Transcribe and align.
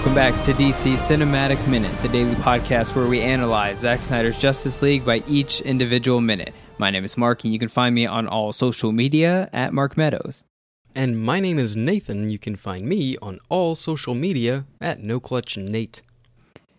Welcome 0.00 0.14
back 0.14 0.44
to 0.44 0.54
DC 0.54 0.94
Cinematic 0.94 1.68
Minute, 1.68 1.94
the 2.00 2.08
daily 2.08 2.34
podcast 2.36 2.94
where 2.94 3.06
we 3.06 3.20
analyze 3.20 3.80
Zack 3.80 4.02
Snyder's 4.02 4.38
Justice 4.38 4.80
League 4.80 5.04
by 5.04 5.22
each 5.28 5.60
individual 5.60 6.22
minute. 6.22 6.54
My 6.78 6.88
name 6.88 7.04
is 7.04 7.18
Mark, 7.18 7.44
and 7.44 7.52
you 7.52 7.58
can 7.58 7.68
find 7.68 7.94
me 7.94 8.06
on 8.06 8.26
all 8.26 8.54
social 8.54 8.92
media 8.92 9.50
at 9.52 9.74
Mark 9.74 9.98
Meadows. 9.98 10.46
And 10.94 11.22
my 11.22 11.38
name 11.38 11.58
is 11.58 11.76
Nathan. 11.76 12.30
You 12.30 12.38
can 12.38 12.56
find 12.56 12.86
me 12.86 13.18
on 13.20 13.40
all 13.50 13.74
social 13.74 14.14
media 14.14 14.64
at 14.80 15.02
No 15.02 15.20
Clutch 15.20 15.58
Nate. 15.58 16.00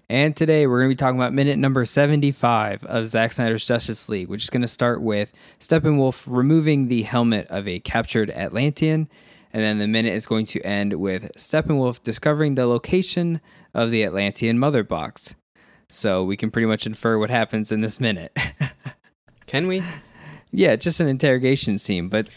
And 0.10 0.36
today 0.36 0.66
we're 0.66 0.80
going 0.80 0.90
to 0.90 0.96
be 0.96 0.98
talking 0.98 1.20
about 1.20 1.32
minute 1.32 1.60
number 1.60 1.86
75 1.86 2.84
of 2.86 3.06
Zack 3.06 3.34
Snyder's 3.34 3.68
Justice 3.68 4.10
League, 4.10 4.30
which 4.30 4.42
is 4.42 4.50
going 4.50 4.64
to 4.64 4.68
start 4.68 5.00
with 5.00 5.32
Steppenwolf 5.60 6.24
removing 6.26 6.88
the 6.88 7.04
helmet 7.04 7.46
of 7.52 7.68
a 7.68 7.82
captured 7.82 8.32
Atlantean. 8.32 9.08
And 9.54 9.62
then 9.64 9.80
the 9.80 9.88
minute 9.88 10.14
is 10.14 10.26
going 10.26 10.46
to 10.46 10.62
end 10.62 10.94
with 10.94 11.32
Steppenwolf 11.38 12.02
discovering 12.04 12.56
the 12.56 12.66
location 12.68 13.42
of 13.74 13.92
the 13.92 14.04
Atlantean 14.04 14.58
mother 14.60 14.84
box. 14.84 15.36
So 15.90 16.24
we 16.24 16.38
can 16.38 16.52
pretty 16.52 16.68
much 16.68 16.86
infer 16.86 17.18
what 17.18 17.30
happens 17.30 17.72
in 17.72 17.82
this 17.82 18.00
minute. 18.00 18.30
Can 19.46 19.68
we? 19.68 19.84
yeah, 20.52 20.78
just 20.78 21.02
an 21.02 21.08
interrogation 21.08 21.78
scene, 21.78 22.08
but 22.08 22.30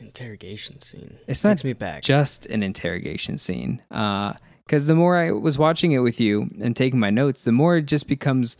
Interrogation 0.00 0.78
scene. 0.78 1.16
It's 1.26 1.42
not 1.42 1.64
me 1.64 1.72
back. 1.72 2.02
just 2.02 2.46
an 2.46 2.62
interrogation 2.62 3.38
scene. 3.38 3.82
Uh, 3.90 4.34
because 4.64 4.86
the 4.86 4.94
more 4.94 5.16
I 5.16 5.32
was 5.32 5.58
watching 5.58 5.92
it 5.92 5.98
with 5.98 6.20
you 6.20 6.48
and 6.60 6.76
taking 6.76 7.00
my 7.00 7.10
notes, 7.10 7.44
the 7.44 7.52
more 7.52 7.78
it 7.78 7.86
just 7.86 8.06
becomes 8.06 8.56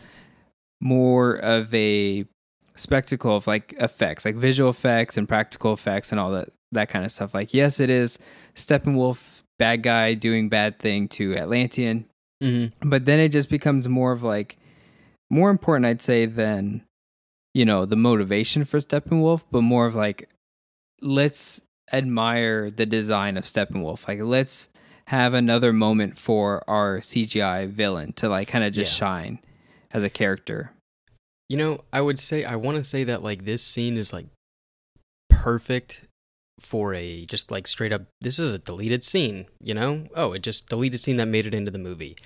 more 0.81 1.35
of 1.37 1.73
a 1.73 2.25
spectacle 2.75 3.37
of 3.37 3.47
like 3.47 3.75
effects, 3.79 4.25
like 4.25 4.35
visual 4.35 4.71
effects 4.71 5.17
and 5.17 5.29
practical 5.29 5.73
effects 5.73 6.11
and 6.11 6.21
all 6.21 6.33
that 6.33 6.49
that 6.73 6.89
kind 6.89 7.05
of 7.05 7.13
stuff. 7.13 7.35
Like, 7.35 7.55
yes, 7.55 7.81
it 7.81 7.91
is 7.91 8.19
Steppenwolf, 8.55 9.43
bad 9.59 9.83
guy 9.83 10.15
doing 10.15 10.49
bad 10.49 10.79
thing 10.79 11.09
to 11.09 11.37
Atlantean, 11.37 12.07
mm-hmm. 12.43 12.89
but 12.89 13.05
then 13.05 13.21
it 13.21 13.31
just 13.31 13.49
becomes 13.49 13.89
more 13.89 14.13
of 14.13 14.23
like 14.23 14.57
more 15.31 15.51
important, 15.51 15.87
I'd 15.87 16.03
say, 16.03 16.27
than 16.27 16.85
you 17.55 17.65
know 17.65 17.85
the 17.85 17.97
motivation 17.97 18.65
for 18.65 18.79
Steppenwolf, 18.79 19.45
but 19.51 19.63
more 19.63 19.87
of 19.87 19.95
like 19.95 20.29
let's 21.01 21.63
admire 21.93 22.71
the 22.71 22.87
design 22.87 23.37
of 23.37 23.45
Steppenwolf. 23.45 24.09
Like 24.09 24.21
let's 24.21 24.69
have 25.09 25.35
another 25.35 25.73
moment 25.73 26.17
for 26.19 26.63
our 26.69 27.01
CGI 27.01 27.69
villain 27.69 28.13
to 28.15 28.29
like 28.29 28.49
kind 28.49 28.65
of 28.65 28.73
just 28.73 28.93
Yeah. 28.95 29.07
shine 29.07 29.39
as 29.91 30.03
a 30.03 30.09
character. 30.11 30.73
You 31.49 31.59
know, 31.59 31.85
I 31.93 32.01
would 32.01 32.19
say 32.19 32.45
I 32.45 32.57
want 32.57 32.79
to 32.79 32.85
say 32.85 33.05
that 33.05 33.23
like 33.23 33.45
this 33.45 33.63
scene 33.63 33.97
is 33.99 34.13
like 34.13 34.27
perfect 35.29 36.03
for 36.61 36.95
a 36.95 37.25
just 37.27 37.51
like 37.51 37.67
straight 37.67 37.93
up. 37.93 38.03
This 38.21 38.39
is 38.39 38.53
a 38.53 38.59
deleted 38.59 39.05
scene. 39.05 39.47
You 39.61 39.75
know, 39.75 40.07
oh, 40.15 40.33
it 40.33 40.43
just 40.43 40.69
deleted 40.69 41.01
scene 41.01 41.17
that 41.17 41.27
made 41.27 41.47
it 41.47 41.55
into 41.55 41.71
the 41.71 41.79
movie. 41.79 42.17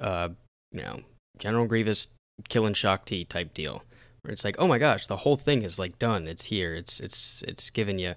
Uh, 0.00 0.30
you 0.72 0.82
know, 0.82 1.00
General 1.38 1.66
Grievous 1.66 2.08
killing 2.48 2.74
Shaak 2.74 3.04
Ti 3.04 3.24
type 3.24 3.54
deal, 3.54 3.82
where 4.22 4.32
it's 4.32 4.44
like, 4.44 4.56
oh 4.58 4.68
my 4.68 4.78
gosh, 4.78 5.06
the 5.06 5.18
whole 5.18 5.36
thing 5.36 5.62
is 5.62 5.78
like 5.78 5.98
done. 5.98 6.26
It's 6.26 6.46
here. 6.46 6.74
It's 6.74 7.00
it's 7.00 7.42
it's 7.42 7.70
given 7.70 7.98
you. 7.98 8.14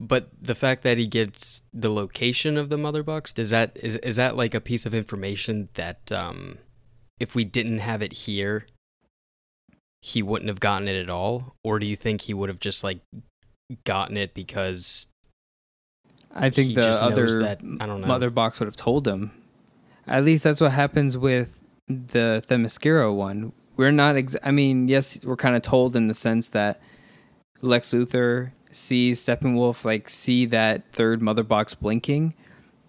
But 0.00 0.30
the 0.40 0.56
fact 0.56 0.82
that 0.82 0.98
he 0.98 1.06
gets 1.06 1.62
the 1.72 1.92
location 1.92 2.56
of 2.56 2.70
the 2.70 2.78
mother 2.78 3.04
box 3.04 3.32
does 3.32 3.50
that 3.50 3.76
is 3.76 3.96
is 3.96 4.16
that 4.16 4.36
like 4.36 4.54
a 4.54 4.60
piece 4.60 4.84
of 4.84 4.94
information 4.94 5.68
that 5.74 6.10
um, 6.10 6.58
if 7.20 7.34
we 7.34 7.44
didn't 7.44 7.78
have 7.78 8.02
it 8.02 8.12
here, 8.12 8.66
he 10.00 10.20
wouldn't 10.22 10.48
have 10.48 10.60
gotten 10.60 10.88
it 10.88 11.00
at 11.00 11.08
all, 11.08 11.54
or 11.62 11.78
do 11.78 11.86
you 11.86 11.94
think 11.94 12.22
he 12.22 12.34
would 12.34 12.48
have 12.48 12.58
just 12.58 12.82
like 12.82 12.98
gotten 13.84 14.16
it 14.16 14.34
because 14.34 15.06
I 16.34 16.50
think 16.50 16.68
He 16.70 16.74
the 16.74 16.88
other 17.02 17.42
that- 17.42 17.60
I 17.80 17.86
don't 17.86 18.00
know. 18.00 18.06
mother 18.06 18.30
box 18.30 18.58
would 18.60 18.66
have 18.66 18.76
told 18.76 19.06
him. 19.06 19.32
At 20.06 20.24
least 20.24 20.44
that's 20.44 20.60
what 20.60 20.72
happens 20.72 21.16
with 21.16 21.64
the 21.88 22.42
Themyscira 22.48 23.14
one. 23.14 23.52
We're 23.76 23.90
not. 23.90 24.16
Ex- 24.16 24.36
I 24.42 24.50
mean, 24.50 24.88
yes, 24.88 25.24
we're 25.24 25.36
kind 25.36 25.56
of 25.56 25.62
told 25.62 25.94
in 25.96 26.08
the 26.08 26.14
sense 26.14 26.48
that 26.50 26.80
Lex 27.60 27.92
Luthor 27.92 28.52
sees 28.70 29.24
Steppenwolf 29.24 29.84
like 29.84 30.08
see 30.08 30.46
that 30.46 30.90
third 30.92 31.20
mother 31.22 31.42
box 31.42 31.74
blinking, 31.74 32.34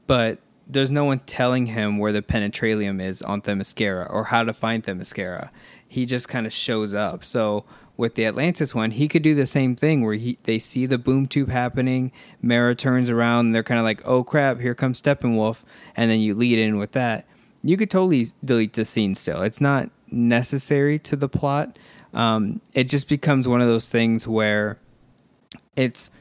but 0.08 0.40
there's 0.68 0.92
no 0.92 1.04
one 1.04 1.20
telling 1.20 1.68
him 1.68 1.98
where 1.98 2.12
the 2.14 2.22
penetralium 2.22 3.02
is 3.02 3.22
on 3.22 3.42
Themyscira 3.42 4.10
or 4.10 4.26
how 4.26 4.44
to 4.44 4.54
find 4.54 4.84
Themyscira. 4.84 5.50
He 5.88 6.06
just 6.06 6.30
kind 6.30 6.48
of 6.48 6.54
shows 6.54 6.94
up. 6.94 7.24
So 7.26 7.66
with 7.96 8.16
the 8.16 8.26
Atlantis 8.26 8.74
one, 8.74 8.92
he 8.92 9.08
could 9.08 9.22
do 9.22 9.36
the 9.36 9.46
same 9.46 9.76
thing 9.76 10.04
where 10.04 10.16
he 10.16 10.38
they 10.44 10.59
see 10.59 10.86
the 10.86 10.98
boom 10.98 11.26
tube 11.26 11.50
happening, 11.50 12.12
Mera 12.42 12.76
turns 12.76 13.09
around, 13.09 13.48
and 13.48 13.56
they're 13.56 13.64
kind 13.64 13.80
of 13.80 13.84
like, 13.84 14.02
"Oh 14.06 14.24
crap, 14.24 14.59
here 14.59 14.76
comes 14.76 15.02
Steppenwolf," 15.02 15.64
and 15.96 16.09
then 16.09 16.20
you 16.20 16.34
lead 16.34 16.59
in 16.59 16.78
with 16.78 16.94
that. 16.94 17.26
You 17.62 17.78
could 17.78 17.92
totally 17.92 18.26
delete 18.44 18.74
the 18.74 18.86
scene 18.86 19.16
still. 19.16 19.42
It's 19.42 19.62
not 19.62 19.90
necessary 20.12 21.00
to 21.00 21.16
the 21.16 21.30
plot. 21.30 21.78
Um, 22.14 22.62
it 22.74 22.90
just 22.90 23.08
becomes 23.08 23.48
one 23.48 23.62
of 23.62 23.68
those 23.68 23.90
things 23.90 24.28
where 24.28 24.78
it's 25.75 26.12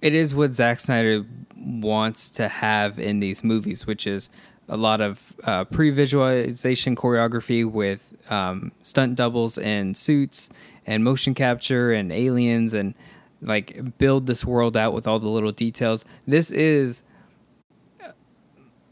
it 0.00 0.14
is 0.14 0.34
what 0.34 0.52
Zack 0.52 0.80
Snyder 0.80 1.24
wants 1.56 2.30
to 2.30 2.48
have 2.48 2.98
in 2.98 3.20
these 3.20 3.42
movies, 3.42 3.86
which 3.86 4.06
is 4.06 4.30
a 4.68 4.76
lot 4.76 5.00
of 5.00 5.34
uh, 5.44 5.64
pre-visualization 5.64 6.94
choreography 6.94 7.68
with 7.70 8.14
um, 8.30 8.72
stunt 8.82 9.14
doubles 9.14 9.58
and 9.58 9.96
suits 9.96 10.50
and 10.86 11.02
motion 11.04 11.34
capture 11.34 11.92
and 11.92 12.12
aliens 12.12 12.74
and 12.74 12.94
like 13.40 13.98
build 13.98 14.26
this 14.26 14.44
world 14.44 14.76
out 14.76 14.92
with 14.92 15.06
all 15.06 15.18
the 15.18 15.28
little 15.28 15.52
details. 15.52 16.04
This 16.26 16.50
is 16.50 17.02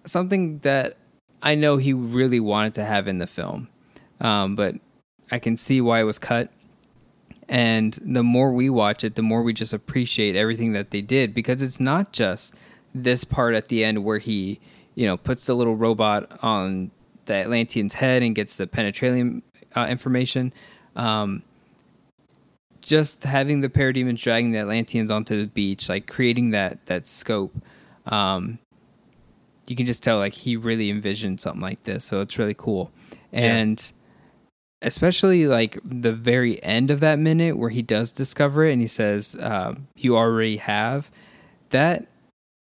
something 0.04 0.58
that 0.60 0.96
I 1.42 1.54
know 1.54 1.76
he 1.76 1.92
really 1.92 2.40
wanted 2.40 2.74
to 2.74 2.84
have 2.84 3.08
in 3.08 3.18
the 3.18 3.26
film, 3.26 3.68
um, 4.20 4.54
but 4.54 4.76
I 5.30 5.38
can 5.38 5.56
see 5.56 5.80
why 5.80 6.00
it 6.00 6.04
was 6.04 6.18
cut. 6.18 6.50
And 7.48 7.96
the 8.02 8.24
more 8.24 8.52
we 8.52 8.70
watch 8.70 9.04
it, 9.04 9.14
the 9.14 9.22
more 9.22 9.42
we 9.42 9.52
just 9.52 9.72
appreciate 9.72 10.34
everything 10.34 10.72
that 10.72 10.90
they 10.90 11.02
did 11.02 11.34
because 11.34 11.62
it's 11.62 11.78
not 11.78 12.12
just 12.12 12.56
this 12.94 13.24
part 13.24 13.54
at 13.54 13.68
the 13.68 13.84
end 13.84 14.04
where 14.04 14.18
he, 14.18 14.58
you 14.96 15.06
know, 15.06 15.16
puts 15.16 15.46
the 15.46 15.54
little 15.54 15.76
robot 15.76 16.40
on 16.42 16.90
the 17.26 17.34
Atlantean's 17.34 17.94
head 17.94 18.22
and 18.22 18.34
gets 18.34 18.56
the 18.56 18.66
penetralium 18.66 19.42
uh, 19.76 19.86
information. 19.88 20.52
Um, 20.96 21.42
just 22.80 23.24
having 23.24 23.60
the 23.60 23.68
parademons 23.68 24.22
dragging 24.22 24.52
the 24.52 24.58
Atlanteans 24.58 25.10
onto 25.10 25.38
the 25.38 25.46
beach, 25.46 25.88
like 25.88 26.06
creating 26.06 26.50
that 26.50 26.84
that 26.86 27.06
scope, 27.06 27.54
um, 28.06 28.58
you 29.66 29.76
can 29.76 29.86
just 29.86 30.02
tell 30.02 30.18
like 30.18 30.32
he 30.32 30.56
really 30.56 30.88
envisioned 30.88 31.40
something 31.40 31.60
like 31.60 31.82
this. 31.82 32.04
So 32.04 32.20
it's 32.20 32.38
really 32.38 32.54
cool, 32.54 32.90
and 33.32 33.92
especially 34.82 35.46
like 35.46 35.78
the 35.84 36.12
very 36.12 36.62
end 36.62 36.90
of 36.90 37.00
that 37.00 37.18
minute 37.18 37.58
where 37.58 37.70
he 37.70 37.82
does 37.82 38.12
discover 38.12 38.64
it 38.64 38.72
and 38.72 38.80
he 38.80 38.86
says, 38.86 39.36
uh, 39.40 39.74
"You 39.96 40.16
already 40.16 40.56
have." 40.58 41.10
That 41.70 42.06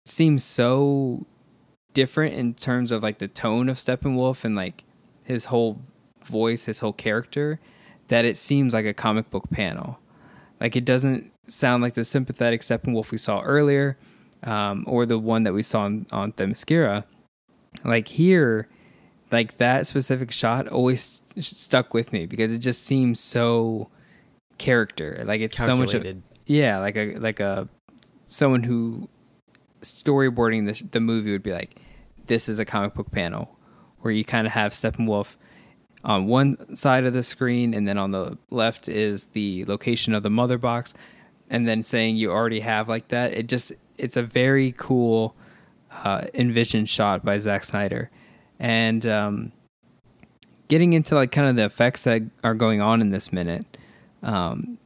seems 0.06 0.44
so 0.44 1.28
different 1.95 2.35
in 2.35 2.53
terms 2.53 2.91
of 2.91 3.01
like 3.01 3.17
the 3.17 3.28
tone 3.28 3.67
of 3.69 3.78
Steppenwolf 3.78 4.45
and 4.45 4.56
like 4.56 4.83
his 5.23 5.45
whole 5.45 5.81
voice, 6.23 6.66
his 6.66 6.79
whole 6.79 6.94
character, 6.94 7.59
that 8.09 8.25
it 8.25 8.38
seems 8.38 8.75
like 8.75 8.85
a 8.85 8.94
comic 8.94 9.31
book 9.31 9.49
panel. 9.49 9.97
Like 10.61 10.75
it 10.75 10.85
doesn't 10.85 11.31
sound 11.47 11.81
like 11.81 11.96
the 11.96 12.03
sympathetic 12.03 12.61
Steppenwolf 12.61 13.09
we 13.11 13.17
saw 13.17 13.41
earlier, 13.41 13.97
um, 14.43 14.84
or 14.87 15.08
the 15.08 15.17
one 15.17 15.41
that 15.43 15.53
we 15.53 15.64
saw 15.64 15.81
on, 15.81 16.05
on 16.11 16.34
Themyscira. 16.34 17.05
Like 17.84 18.08
here, 18.09 18.67
like 19.31 19.58
that 19.58 19.87
specific 19.87 20.31
shot 20.31 20.67
always 20.67 21.23
st- 21.28 21.46
stuck 21.46 21.93
with 21.93 22.14
me 22.14 22.25
because 22.25 22.53
it 22.53 22.59
just 22.59 22.84
seems 22.84 23.20
so 23.20 23.90
character. 24.58 25.23
Like 25.25 25.41
it's 25.41 25.58
so 25.58 25.75
much 25.75 25.93
of 25.93 26.03
calculated? 26.03 26.23
yeah, 26.46 26.78
like 26.78 26.96
a 26.96 27.16
like 27.17 27.40
a 27.40 27.67
someone 28.25 28.64
who 28.64 29.09
storyboarding 29.81 30.66
the 30.66 30.87
the 30.91 30.99
movie 30.99 31.31
would 31.31 31.43
be 31.43 31.52
like, 31.52 31.81
this 32.27 32.49
is 32.49 32.59
a 32.59 32.66
comic 32.66 32.93
book 32.93 33.11
panel 33.11 33.57
where 33.99 34.13
you 34.13 34.23
kind 34.23 34.45
of 34.45 34.53
have 34.53 34.72
Steppenwolf 34.72 35.35
on 36.03 36.27
one 36.27 36.75
side 36.75 37.03
of 37.03 37.13
the 37.13 37.23
screen, 37.23 37.73
and 37.73 37.87
then 37.87 37.97
on 37.97 38.11
the 38.11 38.37
left 38.51 38.87
is 38.87 39.27
the 39.27 39.66
location 39.66 40.13
of 40.13 40.22
the 40.22 40.29
mother 40.29 40.57
box, 40.57 40.93
and 41.49 41.67
then 41.67 41.81
saying 41.81 42.16
you 42.16 42.31
already 42.31 42.59
have 42.59 42.87
like 42.87 43.07
that. 43.07 43.33
It 43.33 43.47
just 43.47 43.73
it's 43.97 44.16
a 44.16 44.22
very 44.22 44.73
cool 44.77 45.35
uh, 45.91 46.25
envisioned 46.33 46.89
shot 46.89 47.25
by 47.25 47.37
Zack 47.39 47.63
Snyder, 47.63 48.11
and 48.59 49.05
um, 49.05 49.51
getting 50.67 50.93
into 50.93 51.16
like 51.16 51.31
kind 51.31 51.49
of 51.49 51.55
the 51.55 51.66
effects 51.66 52.03
that 52.03 52.22
are 52.43 52.53
going 52.53 52.81
on 52.81 53.01
in 53.01 53.09
this 53.09 53.33
minute. 53.33 53.66
Um, 54.22 54.77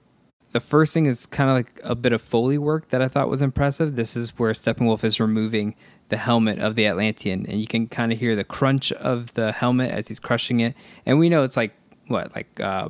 the 0.51 0.59
first 0.59 0.93
thing 0.93 1.05
is 1.05 1.25
kind 1.25 1.49
of 1.49 1.55
like 1.55 1.79
a 1.83 1.95
bit 1.95 2.11
of 2.11 2.21
foley 2.21 2.57
work 2.57 2.89
that 2.89 3.01
I 3.01 3.07
thought 3.07 3.29
was 3.29 3.41
impressive. 3.41 3.95
This 3.95 4.15
is 4.15 4.37
where 4.39 4.51
Steppenwolf 4.51 5.03
is 5.03 5.19
removing 5.19 5.75
the 6.09 6.17
helmet 6.17 6.59
of 6.59 6.75
the 6.75 6.85
Atlantean, 6.85 7.45
and 7.47 7.59
you 7.59 7.67
can 7.67 7.87
kind 7.87 8.11
of 8.11 8.19
hear 8.19 8.35
the 8.35 8.43
crunch 8.43 8.91
of 8.91 9.33
the 9.33 9.51
helmet 9.51 9.91
as 9.91 10.07
he's 10.07 10.19
crushing 10.19 10.59
it. 10.59 10.75
And 11.05 11.17
we 11.17 11.29
know 11.29 11.43
it's 11.43 11.57
like 11.57 11.73
what, 12.07 12.35
like 12.35 12.59
uh, 12.59 12.89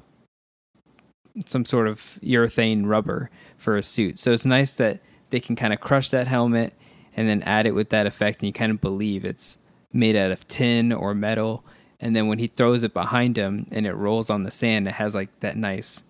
some 1.45 1.65
sort 1.65 1.87
of 1.87 2.19
urethane 2.23 2.85
rubber 2.85 3.29
for 3.57 3.77
a 3.77 3.83
suit. 3.83 4.17
So 4.17 4.31
it's 4.31 4.45
nice 4.45 4.73
that 4.73 4.99
they 5.29 5.39
can 5.39 5.55
kind 5.55 5.73
of 5.73 5.79
crush 5.79 6.09
that 6.09 6.27
helmet 6.27 6.73
and 7.15 7.27
then 7.27 7.43
add 7.43 7.67
it 7.67 7.75
with 7.75 7.89
that 7.89 8.07
effect, 8.07 8.41
and 8.41 8.47
you 8.47 8.53
kind 8.53 8.71
of 8.71 8.81
believe 8.81 9.25
it's 9.25 9.57
made 9.91 10.15
out 10.15 10.31
of 10.31 10.47
tin 10.47 10.91
or 10.91 11.13
metal. 11.13 11.63
And 11.99 12.15
then 12.15 12.27
when 12.27 12.39
he 12.39 12.47
throws 12.47 12.83
it 12.83 12.93
behind 12.93 13.37
him 13.37 13.67
and 13.71 13.85
it 13.85 13.93
rolls 13.93 14.29
on 14.29 14.43
the 14.43 14.51
sand, 14.51 14.87
it 14.87 14.93
has 14.93 15.13
like 15.13 15.39
that 15.41 15.57
nice 15.57 16.03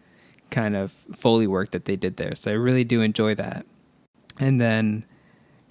kind 0.52 0.76
of 0.76 0.92
foley 0.92 1.48
work 1.48 1.72
that 1.72 1.86
they 1.86 1.96
did 1.96 2.18
there. 2.18 2.36
So 2.36 2.52
I 2.52 2.56
really 2.56 2.84
do 2.84 3.02
enjoy 3.02 3.36
that. 3.36 3.66
And 4.40 4.60
then 4.62 5.06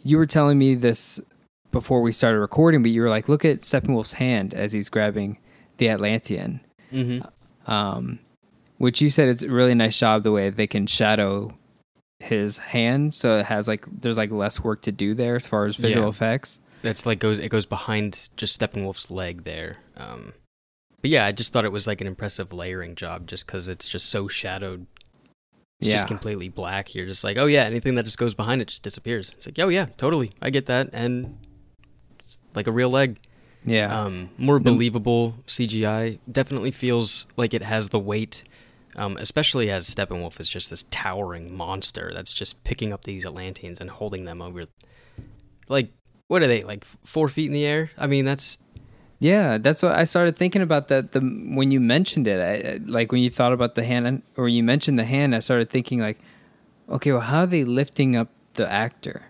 you 0.08 0.16
were 0.16 0.26
telling 0.26 0.58
me 0.58 0.74
this 0.74 1.20
before 1.72 2.00
we 2.00 2.12
started 2.12 2.38
recording, 2.40 2.82
but 2.82 2.90
you 2.90 3.02
were 3.02 3.10
like, 3.10 3.28
look 3.28 3.44
at 3.44 3.60
Steppenwolf's 3.60 4.14
hand 4.14 4.54
as 4.54 4.72
he's 4.72 4.88
grabbing 4.88 5.38
the 5.76 5.88
Atlantean. 5.90 6.60
Mm-hmm. 6.92 7.70
Um, 7.70 8.18
which 8.78 9.00
you 9.02 9.10
said 9.10 9.28
it's 9.28 9.42
a 9.42 9.50
really 9.50 9.74
nice 9.74 9.98
job 9.98 10.22
the 10.22 10.32
way 10.32 10.48
they 10.50 10.66
can 10.66 10.86
shadow 10.86 11.52
his 12.20 12.58
hand, 12.58 13.12
so 13.12 13.38
it 13.38 13.46
has 13.46 13.68
like 13.68 13.84
there's 14.00 14.16
like 14.16 14.30
less 14.30 14.62
work 14.64 14.82
to 14.82 14.92
do 14.92 15.14
there 15.14 15.36
as 15.36 15.46
far 15.46 15.66
as 15.66 15.76
visual 15.76 16.04
Yeah. 16.06 16.10
effects. 16.10 16.60
That's 16.82 17.04
like 17.04 17.18
goes 17.18 17.38
it 17.38 17.48
goes 17.50 17.66
behind 17.66 18.28
just 18.36 18.58
Steppenwolf's 18.58 19.10
leg 19.10 19.44
there. 19.44 19.76
Um, 19.96 20.32
but 21.02 21.10
yeah, 21.10 21.26
I 21.26 21.32
just 21.32 21.52
thought 21.52 21.64
it 21.64 21.72
was 21.72 21.86
like 21.86 22.00
an 22.00 22.06
impressive 22.06 22.52
layering 22.52 22.94
job, 22.94 23.26
just 23.26 23.46
because 23.46 23.68
it's 23.68 23.88
just 23.88 24.06
so 24.08 24.26
shadowed. 24.28 24.86
It's 25.80 25.88
Yeah. 25.88 25.94
just 25.94 26.08
completely 26.08 26.48
black. 26.48 26.94
You're 26.94 27.06
just 27.06 27.22
like, 27.24 27.36
oh 27.36 27.46
yeah, 27.46 27.62
anything 27.64 27.94
that 27.94 28.04
just 28.04 28.18
goes 28.18 28.34
behind 28.34 28.60
it 28.60 28.68
just 28.68 28.82
disappears. 28.82 29.32
It's 29.36 29.46
like, 29.46 29.58
oh 29.60 29.68
yeah, 29.68 29.86
totally, 29.96 30.32
I 30.42 30.50
get 30.50 30.66
that, 30.66 30.90
and 30.92 31.38
it's 32.24 32.38
like 32.54 32.66
a 32.66 32.72
real 32.72 32.90
leg. 32.90 33.18
Yeah, 33.64 34.02
Um, 34.04 34.30
more 34.38 34.58
believable 34.60 35.34
CGI. 35.46 36.18
Definitely 36.30 36.70
feels 36.70 37.26
like 37.36 37.52
it 37.54 37.62
has 37.62 37.90
the 37.90 37.98
weight, 37.98 38.44
um, 38.96 39.16
especially 39.18 39.70
as 39.70 39.92
Steppenwolf 39.92 40.40
is 40.40 40.48
just 40.48 40.70
this 40.70 40.84
towering 40.90 41.54
monster 41.54 42.12
that's 42.14 42.32
just 42.32 42.64
picking 42.64 42.92
up 42.92 43.04
these 43.04 43.26
Atlanteans 43.26 43.80
and 43.80 43.90
holding 43.90 44.24
them 44.24 44.40
over. 44.40 44.62
Like, 45.68 45.92
what 46.28 46.42
are 46.42 46.46
they 46.46 46.62
like? 46.62 46.84
Four 47.04 47.28
feet 47.28 47.46
in 47.46 47.52
the 47.52 47.66
air? 47.66 47.90
I 47.98 48.06
mean, 48.06 48.24
that's 48.24 48.58
yeah. 49.18 49.58
That's 49.58 49.82
what 49.82 49.92
I 49.92 50.04
started 50.04 50.36
thinking 50.36 50.62
about 50.62 50.88
that. 50.88 51.12
The 51.12 51.20
when 51.20 51.70
you 51.70 51.80
mentioned 51.80 52.26
it, 52.26 52.40
I, 52.40 52.70
I- 52.74 52.80
like 52.84 53.12
when 53.12 53.22
you 53.22 53.30
thought 53.30 53.52
about 53.52 53.74
the 53.74 53.84
hand, 53.84 54.22
or 54.36 54.48
you 54.48 54.62
mentioned 54.62 54.98
the 54.98 55.04
hand, 55.04 55.34
I 55.34 55.40
started 55.40 55.70
thinking 55.70 56.00
like, 56.00 56.18
okay, 56.88 57.12
well, 57.12 57.20
how 57.22 57.40
are 57.40 57.46
they 57.46 57.64
lifting 57.64 58.16
up 58.16 58.28
the 58.54 58.70
actor? 58.70 59.22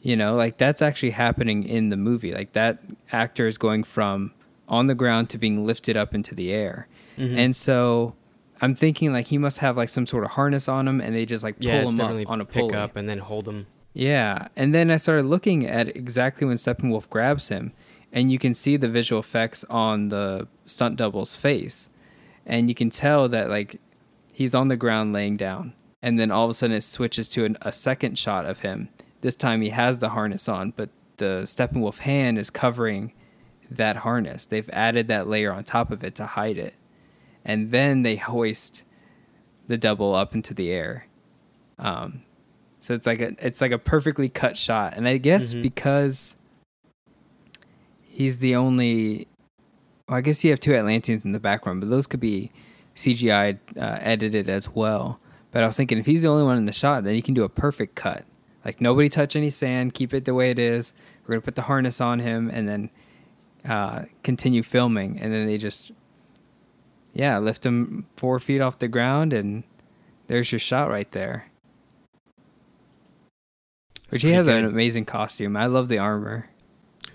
You 0.00 0.16
know, 0.16 0.36
like 0.36 0.56
that's 0.58 0.80
actually 0.80 1.10
happening 1.10 1.64
in 1.64 1.88
the 1.88 1.96
movie. 1.96 2.32
Like 2.32 2.52
that 2.52 2.78
actor 3.12 3.46
is 3.46 3.58
going 3.58 3.84
from 3.84 4.32
on 4.68 4.86
the 4.86 4.94
ground 4.94 5.28
to 5.30 5.38
being 5.38 5.66
lifted 5.66 5.96
up 5.96 6.14
into 6.14 6.34
the 6.34 6.52
air. 6.52 6.86
Mm-hmm. 7.18 7.38
And 7.38 7.56
so 7.56 8.14
I'm 8.60 8.74
thinking 8.74 9.12
like 9.12 9.26
he 9.26 9.38
must 9.38 9.58
have 9.58 9.76
like 9.76 9.88
some 9.88 10.06
sort 10.06 10.24
of 10.24 10.30
harness 10.32 10.68
on 10.68 10.86
him 10.86 11.00
and 11.00 11.14
they 11.14 11.26
just 11.26 11.42
like 11.42 11.56
pull 11.58 11.66
yeah, 11.68 11.82
it's 11.82 11.92
him 11.92 12.00
up 12.00 12.30
on 12.30 12.40
a 12.40 12.44
pick 12.44 12.62
pulley. 12.62 12.74
up 12.74 12.96
and 12.96 13.08
then 13.08 13.18
hold 13.18 13.48
him. 13.48 13.66
Yeah. 13.92 14.48
And 14.56 14.74
then 14.74 14.90
I 14.90 14.96
started 14.96 15.26
looking 15.26 15.66
at 15.66 15.88
exactly 15.96 16.46
when 16.46 16.56
Steppenwolf 16.56 17.08
grabs 17.10 17.48
him 17.48 17.72
and 18.12 18.32
you 18.32 18.38
can 18.38 18.54
see 18.54 18.76
the 18.76 18.88
visual 18.88 19.20
effects 19.20 19.64
on 19.70 20.08
the 20.08 20.48
stunt 20.64 20.96
double's 20.96 21.34
face. 21.34 21.90
And 22.46 22.68
you 22.68 22.74
can 22.74 22.88
tell 22.90 23.28
that 23.28 23.50
like 23.50 23.80
he's 24.32 24.54
on 24.54 24.68
the 24.68 24.76
ground 24.76 25.12
laying 25.12 25.36
down 25.36 25.74
and 26.02 26.18
then 26.18 26.30
all 26.30 26.44
of 26.44 26.50
a 26.50 26.54
sudden 26.54 26.76
it 26.76 26.82
switches 26.82 27.28
to 27.30 27.44
an, 27.44 27.56
a 27.60 27.72
second 27.72 28.16
shot 28.18 28.46
of 28.46 28.60
him. 28.60 28.88
This 29.20 29.34
time 29.34 29.60
he 29.60 29.70
has 29.70 29.98
the 29.98 30.10
harness 30.10 30.48
on, 30.48 30.72
but 30.76 30.88
the 31.16 31.42
Steppenwolf 31.42 31.98
hand 31.98 32.38
is 32.38 32.48
covering 32.50 33.12
that 33.70 33.96
harness. 33.96 34.46
They've 34.46 34.70
added 34.72 35.08
that 35.08 35.28
layer 35.28 35.52
on 35.52 35.64
top 35.64 35.90
of 35.90 36.02
it 36.04 36.14
to 36.14 36.24
hide 36.24 36.56
it. 36.56 36.74
And 37.44 37.70
then 37.72 38.02
they 38.02 38.16
hoist 38.16 38.84
the 39.66 39.76
double 39.76 40.14
up 40.14 40.34
into 40.34 40.54
the 40.54 40.70
air. 40.70 41.06
Um, 41.78 42.22
so 42.78 42.94
it's 42.94 43.06
like 43.06 43.20
a 43.20 43.34
it's 43.44 43.60
like 43.60 43.72
a 43.72 43.78
perfectly 43.78 44.28
cut 44.30 44.56
shot. 44.56 44.94
And 44.96 45.06
I 45.06 45.18
guess 45.18 45.52
Mhm. 45.52 45.62
because 45.62 46.37
he's 48.18 48.38
the 48.38 48.56
only 48.56 49.28
well, 50.08 50.18
I 50.18 50.20
guess 50.22 50.42
you 50.42 50.50
have 50.50 50.58
two 50.58 50.74
Atlanteans 50.74 51.24
in 51.24 51.30
the 51.30 51.38
background, 51.38 51.80
but 51.80 51.88
those 51.88 52.08
could 52.08 52.18
be 52.18 52.50
CGI 52.96 53.58
uh, 53.76 53.98
edited 54.00 54.48
as 54.48 54.68
well. 54.68 55.20
But 55.52 55.62
I 55.62 55.66
was 55.66 55.76
thinking 55.76 55.98
if 55.98 56.06
he's 56.06 56.22
the 56.22 56.28
only 56.28 56.42
one 56.42 56.58
in 56.58 56.64
the 56.64 56.72
shot, 56.72 57.04
then 57.04 57.14
you 57.14 57.22
can 57.22 57.34
do 57.34 57.44
a 57.44 57.48
perfect 57.48 57.94
cut. 57.94 58.24
Like 58.64 58.80
nobody 58.80 59.08
touch 59.08 59.36
any 59.36 59.50
sand, 59.50 59.94
keep 59.94 60.12
it 60.12 60.24
the 60.24 60.34
way 60.34 60.50
it 60.50 60.58
is. 60.58 60.92
We're 61.22 61.34
gonna 61.34 61.42
put 61.42 61.54
the 61.54 61.62
harness 61.62 62.00
on 62.00 62.18
him, 62.18 62.50
and 62.52 62.68
then 62.68 62.90
uh, 63.64 64.06
continue 64.24 64.64
filming. 64.64 65.20
And 65.20 65.32
then 65.32 65.46
they 65.46 65.56
just, 65.56 65.92
yeah, 67.12 67.38
lift 67.38 67.64
him 67.64 68.06
four 68.16 68.40
feet 68.40 68.60
off 68.60 68.80
the 68.80 68.88
ground, 68.88 69.32
and 69.32 69.62
there's 70.26 70.50
your 70.50 70.58
shot 70.58 70.90
right 70.90 71.10
there. 71.12 71.46
Which 74.08 74.22
he 74.22 74.32
has 74.32 74.48
an 74.48 74.64
amazing 74.64 75.04
costume. 75.04 75.56
I 75.56 75.66
love 75.66 75.88
the 75.88 75.98
armor. 75.98 76.48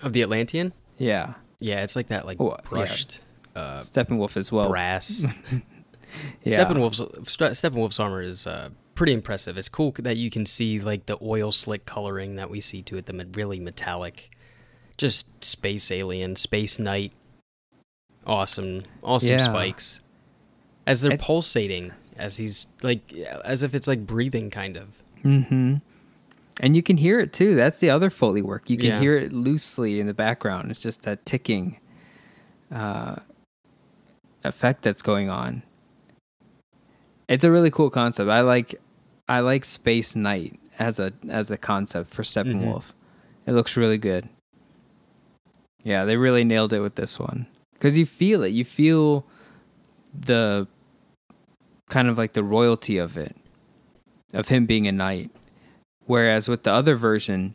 Of 0.00 0.12
the 0.12 0.22
Atlantean? 0.22 0.72
Yeah, 0.98 1.34
Yeah, 1.58 1.82
it's 1.82 1.96
like 1.96 2.08
that 2.08 2.26
like 2.26 2.40
Oh, 2.40 2.50
yeah. 2.50 2.68
brushed 2.68 3.20
uh, 3.56 3.76
Steppenwolf 3.78 4.36
as 4.36 4.50
well. 4.52 4.68
brass. 4.68 5.24
Yeah. 6.44 6.64
Steppenwolf's 6.64 6.98
Ste- 7.30 7.54
Steppenwolf's 7.56 7.98
armor 7.98 8.22
is 8.22 8.46
uh, 8.46 8.68
pretty 8.94 9.12
impressive. 9.14 9.56
It's 9.58 9.68
cool 9.70 9.92
that 9.98 10.16
you 10.16 10.30
can 10.30 10.46
see 10.46 10.78
like 10.78 11.06
the 11.06 11.16
oil 11.22 11.50
slick 11.50 11.86
coloring 11.86 12.36
that 12.36 12.50
we 12.50 12.60
see 12.60 12.82
to 12.82 12.98
it, 12.98 13.06
the 13.06 13.26
really 13.32 13.58
metallic, 13.58 14.30
just 14.98 15.44
space 15.44 15.90
alien, 15.90 16.36
space 16.36 16.78
knight, 16.78 17.12
awesome, 18.26 18.82
awesome 19.02 19.30
Yeah. 19.30 19.38
spikes 19.38 20.00
as 20.86 21.00
they're 21.00 21.16
pulsating 21.16 21.92
as 22.16 22.36
he's 22.36 22.66
like 22.82 23.12
as 23.44 23.62
if 23.62 23.74
it's 23.74 23.88
like 23.88 24.06
breathing 24.06 24.50
kind 24.50 24.76
of. 24.76 24.88
Mm-hmm. 25.24 25.76
And 26.60 26.76
you 26.76 26.82
can 26.82 26.96
hear 26.96 27.18
it 27.18 27.32
too. 27.32 27.54
That's 27.56 27.80
the 27.80 27.90
other 27.90 28.10
Foley 28.10 28.42
work. 28.42 28.70
You 28.70 28.76
can 28.76 28.90
Yeah. 28.90 29.00
hear 29.00 29.16
it 29.16 29.32
loosely 29.32 29.98
in 30.00 30.06
the 30.06 30.14
background. 30.14 30.70
It's 30.70 30.80
just 30.80 31.02
that 31.02 31.26
ticking 31.26 31.78
uh, 32.72 33.16
effect 34.44 34.82
that's 34.82 35.02
going 35.02 35.28
on. 35.30 35.62
It's 37.28 37.44
a 37.44 37.50
really 37.50 37.70
cool 37.70 37.90
concept. 37.90 38.28
I 38.30 38.40
like 38.42 38.74
I 39.28 39.40
like 39.40 39.64
Space 39.64 40.14
Knight 40.14 40.58
as 40.78 40.98
a 41.00 41.12
as 41.28 41.50
a 41.50 41.56
concept 41.56 42.10
for 42.10 42.22
Steppenwolf. 42.22 42.92
It 43.46 43.52
looks 43.52 43.76
really 43.76 43.98
good. 43.98 44.28
Yeah, 45.82 46.04
they 46.04 46.16
really 46.16 46.44
nailed 46.44 46.72
it 46.72 46.80
with 46.80 46.94
this 46.94 47.18
one 47.18 47.46
because 47.74 47.96
you 47.98 48.06
feel 48.06 48.42
it. 48.42 48.48
You 48.52 48.64
feel 48.64 49.24
the 50.18 50.66
kind 51.88 52.08
of 52.08 52.16
like 52.18 52.32
the 52.34 52.44
royalty 52.44 52.98
of 52.98 53.16
it, 53.16 53.36
of 54.32 54.48
him 54.48 54.66
being 54.66 54.86
a 54.86 54.92
knight. 54.92 55.30
Whereas 56.06 56.48
with 56.48 56.64
the 56.64 56.72
other 56.72 56.96
version, 56.96 57.54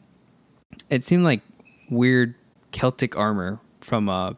it 0.90 1.04
seemed 1.04 1.24
like 1.24 1.42
weird 1.90 2.36
Celtic 2.72 3.18
armor 3.18 3.60
from 3.82 4.10
a. 4.10 4.36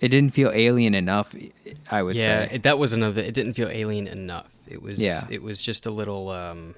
It 0.00 0.08
didn't 0.08 0.30
feel 0.30 0.50
alien 0.52 0.94
enough. 0.94 1.34
I 1.90 2.02
would 2.02 2.16
yeah, 2.16 2.22
say. 2.22 2.48
it, 2.54 2.62
that 2.64 2.78
was 2.78 2.92
another. 2.92 3.22
It 3.22 3.34
didn't 3.34 3.54
feel 3.54 3.68
alien 3.68 4.06
enough. 4.06 4.52
It 4.68 4.82
was. 4.82 4.98
Yeah. 4.98 5.26
It 5.30 5.42
was 5.42 5.62
just 5.62 5.86
a 5.86 5.90
little. 5.90 6.30
um 6.30 6.74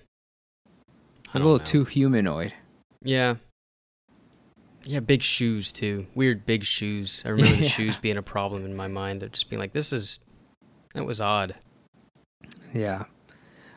It 1.29 1.35
was 1.35 1.43
a 1.43 1.47
little 1.47 1.59
know. 1.59 1.65
too 1.65 1.85
humanoid. 1.85 2.55
Yeah. 3.03 3.37
Yeah, 4.85 5.01
big 5.01 5.23
shoes 5.23 5.73
too. 5.73 6.07
Weird 6.15 6.47
big 6.47 6.65
shoes. 6.65 7.23
I 7.25 7.31
remember 7.31 7.57
the 7.57 7.69
shoes 7.69 7.97
being 7.97 8.17
a 8.17 8.23
problem 8.23 8.65
in 8.65 8.77
my 8.77 8.87
mind 8.87 9.23
of 9.23 9.33
just 9.33 9.51
being 9.51 9.59
like, 9.61 9.73
this 9.73 9.93
is 9.93 10.21
that 10.95 11.05
was 11.05 11.21
odd. 11.21 11.57
Yeah. 12.73 13.05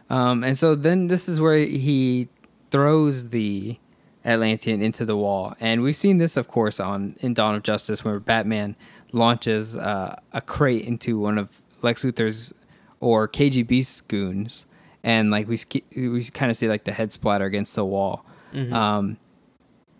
Um, 0.09 0.43
and 0.43 0.57
so 0.57 0.75
then 0.75 1.07
this 1.07 1.29
is 1.29 1.39
where 1.39 1.57
he 1.57 2.27
throws 2.71 3.29
the 3.29 3.77
Atlantean 4.25 4.81
into 4.81 5.05
the 5.05 5.15
wall. 5.15 5.53
And 5.59 5.81
we've 5.81 5.95
seen 5.95 6.17
this, 6.17 6.35
of 6.37 6.47
course, 6.47 6.79
on 6.79 7.15
in 7.19 7.33
Dawn 7.33 7.55
of 7.55 7.63
Justice, 7.63 8.03
where 8.03 8.19
Batman 8.19 8.75
launches 9.11 9.77
uh, 9.77 10.19
a 10.33 10.41
crate 10.41 10.85
into 10.85 11.19
one 11.19 11.37
of 11.37 11.61
Lex 11.81 12.03
Luthor's 12.03 12.53
or 12.99 13.27
KGB 13.27 14.07
goons, 14.07 14.65
and 15.03 15.31
like 15.31 15.47
we 15.47 15.57
we 15.95 16.21
kind 16.25 16.49
of 16.49 16.57
see 16.57 16.67
like 16.67 16.83
the 16.83 16.91
head 16.91 17.13
splatter 17.13 17.45
against 17.45 17.75
the 17.75 17.85
wall. 17.85 18.25
Mhm. 18.53 18.73
Um, 18.73 19.17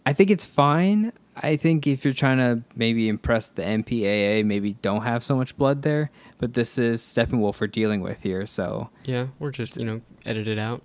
I 0.06 0.14
think 0.14 0.32
it's 0.32 0.46
fine. 0.46 1.14
I 1.42 1.56
think 1.56 1.88
if 1.88 2.04
you're 2.04 2.14
trying 2.14 2.38
to 2.38 2.64
maybe 2.76 3.08
impress 3.08 3.50
the 3.50 3.62
MPAA, 3.64 4.46
maybe 4.46 4.74
don't 4.74 5.04
have 5.04 5.24
so 5.24 5.36
much 5.36 5.56
blood 5.58 5.82
there. 5.82 6.12
But 6.38 6.54
this 6.54 6.78
is 6.78 7.02
Steppenwolf 7.02 7.60
we're 7.62 7.68
dealing 7.68 8.02
with 8.02 8.22
here, 8.24 8.46
so 8.46 8.90
yeah, 9.04 9.28
we're 9.40 9.52
just 9.52 9.78
you 9.78 9.86
know 9.86 10.02
edit 10.26 10.48
it 10.48 10.60
out. 10.60 10.82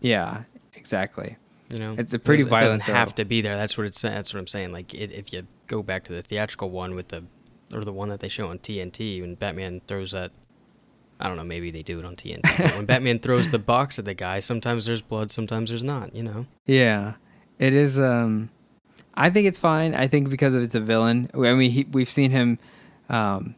yeah, 0.00 0.42
exactly. 0.74 1.36
You 1.70 1.78
know, 1.78 1.94
It's 1.96 2.12
a 2.12 2.18
pretty 2.18 2.42
it 2.42 2.48
violent, 2.48 2.74
It 2.74 2.78
doesn't 2.86 2.94
have 2.94 3.14
to 3.14 3.24
be 3.24 3.40
there. 3.40 3.56
That's 3.56 3.78
what 3.78 3.86
it's. 3.86 4.02
That's 4.02 4.34
what 4.34 4.40
I'm 4.40 4.46
saying. 4.46 4.72
Like 4.72 4.92
it, 4.92 5.10
if 5.10 5.32
you 5.32 5.46
go 5.68 5.82
back 5.82 6.04
to 6.04 6.12
the 6.12 6.20
theatrical 6.22 6.68
one 6.68 6.94
with 6.94 7.08
the, 7.08 7.24
or 7.72 7.82
the 7.82 7.92
one 7.94 8.10
that 8.10 8.20
they 8.20 8.28
show 8.28 8.48
on 8.48 8.58
TNT 8.58 9.20
when 9.22 9.34
Batman 9.36 9.80
throws 9.86 10.10
that. 10.10 10.32
I 11.18 11.28
don't 11.28 11.36
know. 11.36 11.44
Maybe 11.44 11.70
they 11.70 11.82
do 11.82 11.98
it 11.98 12.04
on 12.04 12.16
TNT. 12.16 12.76
when 12.76 12.84
Batman 12.92 13.20
throws 13.20 13.48
the 13.50 13.58
box 13.58 13.98
at 13.98 14.04
the 14.04 14.12
guy, 14.12 14.40
sometimes 14.40 14.86
there's 14.86 15.00
blood, 15.00 15.30
sometimes 15.30 15.70
there's 15.70 15.84
not. 15.84 16.14
You 16.14 16.24
know. 16.24 16.46
Yeah, 16.66 17.14
it 17.58 17.74
is. 17.74 17.98
Um, 17.98 18.50
I 19.14 19.30
think 19.30 19.46
it's 19.46 19.58
fine. 19.58 19.94
I 19.94 20.06
think 20.06 20.28
because 20.28 20.54
of 20.54 20.62
it's 20.62 20.74
a 20.74 20.80
villain. 20.80 21.30
I 21.34 21.52
mean, 21.54 21.70
he, 21.70 21.84
we've 21.92 22.08
seen 22.08 22.30
him 22.30 22.58
um, 23.08 23.54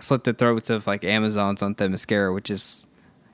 slit 0.00 0.24
the 0.24 0.32
throats 0.32 0.70
of 0.70 0.86
like 0.86 1.04
Amazons 1.04 1.62
on 1.62 1.74
Themyscira, 1.74 2.32
which 2.32 2.50
is, 2.50 2.86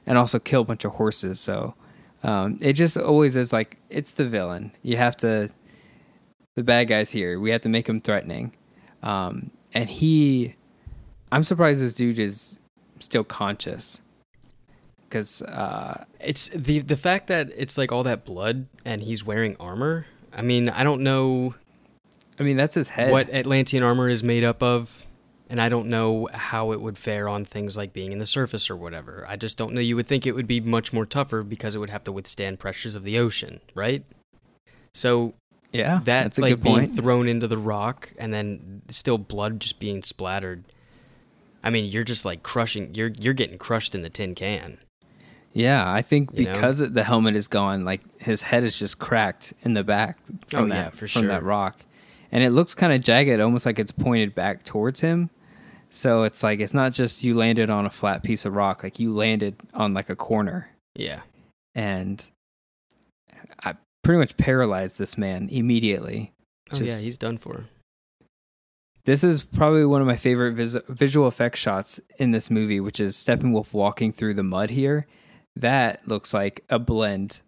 and 0.07 0.17
also 0.17 0.39
kill 0.39 0.63
a 0.63 0.65
bunch 0.65 0.85
of 0.85 0.93
horses. 0.93 1.39
So 1.39 1.75
um, 2.23 2.59
it 2.61 2.73
just 2.73 2.97
always 2.97 3.37
is 3.37 3.53
like 3.53 3.77
it's 3.91 4.13
the 4.13 4.25
villain. 4.25 4.73
You 4.83 4.97
have 4.97 5.17
to 5.19 5.51
the 6.55 6.65
bad 6.65 6.85
guys 6.89 7.11
here. 7.11 7.39
We 7.39 7.51
have 7.51 7.61
to 7.63 7.69
make 7.69 7.89
him 7.89 8.01
threatening. 8.01 8.53
Um, 9.03 9.51
and 9.75 9.89
he, 9.89 10.57
I'm 11.31 11.43
surprised 11.43 11.83
this 11.83 11.95
dude 11.95 12.19
is 12.19 12.59
still 12.99 13.25
conscious. 13.25 14.01
Because 15.05 15.43
uh, 15.43 16.05
It's 16.19 16.49
the 16.49 16.81
the 16.81 16.97
fact 16.97 17.29
that 17.29 17.51
it's 17.57 17.79
like 17.79 17.93
all 17.93 18.03
that 18.05 18.25
blood 18.25 18.67
and 18.85 19.03
he's 19.03 19.25
wearing 19.25 19.57
armor. 19.61 20.07
I 20.37 20.43
mean, 20.43 20.69
I 20.69 20.85
don't 20.85 21.01
know 21.03 21.55
I 22.39 22.43
mean, 22.43 22.57
that's 22.57 22.75
his 22.75 22.91
head. 22.91 23.11
what 23.11 23.31
Atlantean 23.31 23.83
armor 23.83 24.09
is 24.09 24.23
made 24.23 24.45
up 24.45 24.63
of, 24.63 25.07
and 25.49 25.61
I 25.61 25.69
don't 25.69 25.89
know 25.89 26.29
how 26.35 26.73
it 26.73 26.81
would 26.81 26.99
fare 26.99 27.29
on 27.29 27.45
things 27.45 27.77
like 27.77 27.93
being 27.93 28.13
in 28.13 28.19
the 28.19 28.27
surface 28.27 28.69
or 28.69 28.77
whatever. 28.77 29.25
I 29.29 29.37
just 29.37 29.57
don't 29.57 29.73
know. 29.73 29.81
You 29.81 29.97
would 29.97 30.07
think 30.07 30.27
it 30.27 30.35
would 30.35 30.47
be 30.47 30.61
much 30.61 30.93
more 30.93 31.07
tougher 31.07 31.43
because 31.43 31.75
it 31.75 31.79
would 31.79 31.91
have 31.91 32.05
to 32.05 32.13
withstand 32.13 32.59
pressures 32.59 32.95
of 32.95 33.05
the 33.05 33.19
ocean, 33.19 33.61
right? 33.75 34.05
So 34.93 35.35
Yeah, 35.73 36.01
that 36.05 36.25
that's 36.25 36.39
a 36.39 36.43
like 36.43 36.51
good 36.53 36.63
being 36.63 36.77
point. 36.77 36.97
thrown 36.97 37.29
into 37.29 37.47
the 37.47 37.59
rock 37.59 38.13
and 38.19 38.35
then 38.35 38.83
still 38.91 39.19
blood 39.19 39.61
just 39.61 39.79
being 39.79 40.03
splattered. 40.03 40.65
I 41.63 41.71
mean, 41.71 41.91
you're 41.91 42.05
just 42.05 42.25
like 42.25 42.43
crushing. 42.43 42.95
You're 42.95 43.13
you're 43.19 43.35
getting 43.35 43.57
crushed 43.59 43.95
in 43.95 44.03
the 44.03 44.11
tin 44.11 44.35
can. 44.35 44.79
Yeah, 45.57 45.91
I 45.91 46.03
think 46.03 46.31
You 46.39 46.45
know? 46.45 46.53
because 46.53 46.79
the 46.81 47.03
helmet 47.03 47.35
is 47.35 47.49
gone, 47.49 47.85
like 47.85 48.03
his 48.21 48.43
head 48.43 48.63
is 48.63 48.79
just 48.79 48.99
cracked 48.99 49.55
in 49.63 49.73
the 49.73 49.83
back 49.83 50.19
from 50.49 50.65
Oh, 50.67 50.69
that 50.75 50.75
yeah, 50.75 50.91
for 50.91 51.09
from 51.09 51.27
that 51.29 51.43
rock, 51.43 51.81
and 52.31 52.45
it 52.45 52.51
looks 52.51 52.75
kind 52.75 52.93
of 52.93 53.03
jagged, 53.03 53.41
almost 53.41 53.65
like 53.65 53.79
it's 53.79 53.93
pointed 53.93 54.35
back 54.35 54.63
towards 54.65 55.01
him. 55.01 55.31
So 55.89 56.25
it's 56.25 56.43
like 56.43 56.61
it's 56.61 56.75
not 56.75 56.93
just 56.93 57.25
you 57.25 57.35
landed 57.35 57.71
on 57.71 57.87
a 57.87 57.91
flat 57.91 58.23
piece 58.23 58.45
of 58.45 58.55
rock, 58.55 58.83
like 58.83 58.99
you 59.01 59.15
landed 59.15 59.57
on 59.73 59.95
like 59.95 60.11
a 60.11 60.17
corner, 60.17 60.69
Yeah. 60.95 61.21
and 61.75 62.25
I 63.65 63.77
pretty 64.05 64.19
much 64.19 64.37
paralyzed 64.37 64.99
this 64.99 65.17
man 65.17 65.49
immediately. 65.51 66.33
Oh 66.73 66.77
yeah, 66.79 66.99
he's 66.99 67.17
done 67.17 67.39
for. 67.39 67.65
This 69.05 69.23
is 69.23 69.45
probably 69.45 69.85
one 69.87 70.01
of 70.01 70.07
my 70.09 70.17
favorite 70.17 70.55
vis- 70.55 70.77
visual 70.89 71.29
effects 71.29 71.61
shots 71.61 72.01
in 72.19 72.33
this 72.33 72.51
movie, 72.51 72.81
which 72.81 72.99
is 72.99 73.15
Steppenwolf 73.15 73.73
walking 73.73 74.13
through 74.13 74.35
the 74.35 74.43
mud 74.43 74.71
here. 74.71 75.07
That 75.57 76.07
looks 76.07 76.35
like 76.35 76.65
a 76.69 76.79
blend 76.79 77.41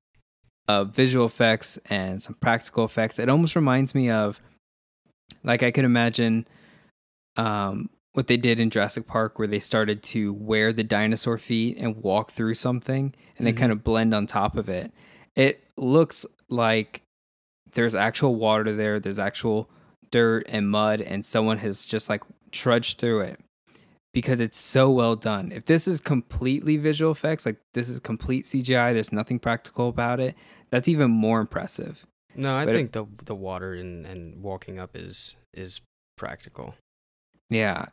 of 0.66 0.94
visual 0.94 1.26
effects 1.26 1.78
and 1.86 2.22
some 2.22 2.34
practical 2.34 2.84
effects. 2.84 3.18
It 3.18 3.28
almost 3.28 3.54
reminds 3.54 3.94
me 3.94 4.10
of, 4.10 4.40
like, 5.44 5.62
I 5.62 5.70
could 5.70 5.84
imagine 5.84 6.46
um, 7.36 7.90
what 8.14 8.26
they 8.26 8.36
did 8.36 8.58
in 8.58 8.70
Jurassic 8.70 9.06
Park, 9.06 9.38
where 9.38 9.46
they 9.46 9.60
started 9.60 10.02
to 10.02 10.32
wear 10.32 10.72
the 10.72 10.82
dinosaur 10.82 11.38
feet 11.38 11.76
and 11.78 12.02
walk 12.02 12.30
through 12.32 12.54
something, 12.54 13.14
and 13.36 13.46
they 13.46 13.52
Mhm. 13.52 13.56
kind 13.58 13.72
of 13.72 13.84
blend 13.84 14.12
on 14.12 14.26
top 14.26 14.56
of 14.56 14.68
it. 14.68 14.92
It 15.36 15.62
looks 15.76 16.26
like 16.48 17.02
there's 17.74 17.94
actual 17.94 18.34
water 18.34 18.74
there. 18.74 18.98
There's 18.98 19.18
actual 19.20 19.70
dirt 20.10 20.46
and 20.48 20.70
mud 20.70 21.00
and 21.02 21.22
someone 21.24 21.58
has 21.58 21.84
just 21.84 22.08
like 22.08 22.22
trudged 22.50 22.98
through 22.98 23.20
it 23.20 23.38
because 24.14 24.40
it's 24.40 24.58
so 24.58 24.90
well 24.90 25.16
done. 25.16 25.52
If 25.52 25.64
this 25.66 25.86
is 25.88 26.00
completely 26.00 26.76
visual 26.76 27.12
effects, 27.12 27.44
like 27.46 27.56
this 27.74 27.88
is 27.88 28.00
complete 28.00 28.44
CGI, 28.44 28.92
there's 28.94 29.12
nothing 29.12 29.38
practical 29.38 29.88
about 29.88 30.20
it, 30.20 30.34
that's 30.70 30.88
even 30.88 31.10
more 31.10 31.40
impressive. 31.40 32.04
No, 32.34 32.54
I 32.54 32.64
But 32.64 32.74
it- 32.74 32.78
think 32.78 32.92
the 32.92 33.06
the 33.24 33.34
water 33.34 33.74
and, 33.74 34.06
and 34.06 34.42
walking 34.42 34.78
up 34.78 34.96
is 34.96 35.36
is 35.54 35.80
practical. 36.16 36.74
Yeah. 37.50 37.86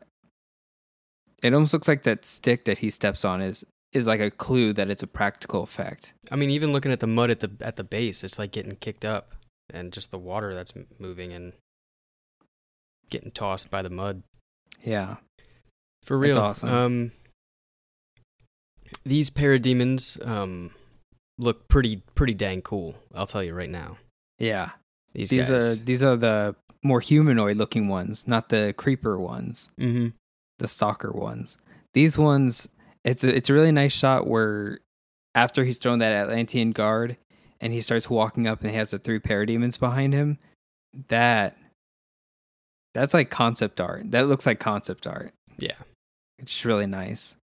It 1.44 1.54
almost 1.54 1.74
looks 1.74 1.88
like 1.88 2.04
that 2.04 2.26
stick 2.26 2.66
that 2.66 2.80
he 2.80 2.90
steps 2.90 3.24
on 3.26 3.42
is 3.42 3.66
is 3.94 4.08
like 4.08 4.20
a 4.20 4.30
clue 4.32 4.74
that 4.74 4.90
it's 4.90 5.04
a 5.04 5.08
practical 5.08 5.64
effect. 5.64 6.14
I 6.32 6.36
mean, 6.36 6.50
even 6.52 6.72
looking 6.74 6.92
at 6.92 7.00
the 7.00 7.08
mud 7.08 7.30
at 7.30 7.40
the 7.40 7.52
at 7.62 7.76
the 7.76 7.84
base, 7.84 8.24
it's 8.24 8.38
like 8.40 8.52
getting 8.52 8.76
kicked 8.76 9.06
up, 9.06 9.34
and 9.70 9.94
just 9.94 10.12
the 10.12 10.18
water 10.20 10.54
that's 10.54 10.74
moving 11.00 11.32
and 11.34 11.54
getting 13.10 13.32
tossed 13.32 13.70
by 13.72 13.82
the 13.82 13.90
mud. 13.90 14.24
Yeah. 14.84 15.18
For 16.06 16.18
real, 16.18 16.36
That's 16.36 16.64
awesome. 16.64 16.70
Um, 16.70 17.12
these 19.04 19.30
parademons 19.30 20.26
um 20.26 20.72
look 21.38 21.68
pretty 21.68 22.02
pretty 22.16 22.34
dang 22.34 22.62
cool. 22.62 22.96
I'll 23.14 23.28
tell 23.28 23.44
you 23.44 23.54
right 23.54 23.70
now. 23.70 23.98
Yeah. 24.40 24.72
These, 25.14 25.30
These 25.30 25.50
guys. 25.50 25.80
are 25.80 25.84
these 25.84 26.04
are 26.04 26.16
the 26.16 26.56
more 26.84 27.00
humanoid 27.00 27.58
looking 27.58 27.88
ones, 27.88 28.28
not 28.28 28.50
the 28.50 28.74
creeper 28.78 29.18
ones. 29.18 29.70
mm-hmm. 29.80 30.10
the 30.60 30.68
stalker 30.68 31.12
ones. 31.12 31.58
These 31.94 32.18
ones, 32.18 32.68
it's 33.04 33.24
a, 33.24 33.34
it's 33.36 33.50
a 33.50 33.54
really 33.54 33.72
nice 33.72 33.94
shot 33.94 34.28
where 34.28 34.80
after 35.34 35.64
he's 35.64 35.78
thrown 35.78 36.00
that 36.00 36.12
Atlantean 36.14 36.72
guard 36.72 37.18
and 37.62 37.74
he 37.74 37.82
starts 37.82 38.10
walking 38.10 38.48
up 38.48 38.62
and 38.62 38.70
he 38.72 38.76
has 38.78 38.92
the 38.92 39.00
three 39.00 39.20
parademons 39.20 39.80
behind 39.80 40.14
him. 40.14 40.38
That 41.08 41.58
that's 42.94 43.14
like 43.14 43.30
concept 43.30 43.82
art. 43.82 44.12
That 44.12 44.28
looks 44.28 44.46
like 44.46 44.60
concept 44.60 45.08
art. 45.08 45.34
Yeah. 45.58 45.76
It's 46.40 46.66
really 46.66 46.88
nice. 46.88 47.36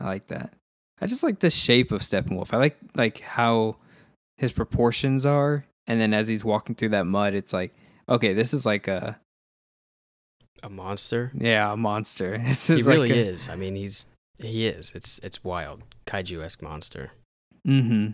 I 0.00 0.04
like 0.06 0.28
that. 0.28 0.52
I 1.00 1.06
just 1.06 1.22
like 1.22 1.40
the 1.40 1.50
shape 1.50 1.92
of 1.92 2.02
Steppenwolf. 2.02 2.52
I 2.52 2.56
like 2.58 2.76
like 2.94 3.20
how 3.20 3.76
his 4.36 4.52
proportions 4.52 5.26
are, 5.26 5.64
and 5.86 6.00
then 6.00 6.12
as 6.14 6.28
he's 6.28 6.44
walking 6.44 6.74
through 6.74 6.90
that 6.90 7.06
mud, 7.06 7.34
it's 7.34 7.52
like 7.52 7.72
okay, 8.08 8.32
this 8.34 8.52
is 8.54 8.64
like 8.66 8.88
a 8.88 9.18
A 10.62 10.68
monster. 10.70 11.30
yeah 11.38 11.72
a 11.72 11.76
monster. 11.76 12.38
This 12.44 12.66
He 12.68 12.74
is 12.74 12.86
like 12.86 12.92
really 12.94 13.10
a- 13.10 13.14
is. 13.32 13.48
I 13.48 13.56
mean, 13.56 13.74
he's 13.76 14.06
he 14.38 14.66
is. 14.66 14.92
It's 14.94 15.18
it's 15.20 15.42
wild, 15.44 15.82
kaiju 16.06 16.42
esque 16.44 16.62
monster. 16.62 17.10
Mm-hmm. 17.66 18.12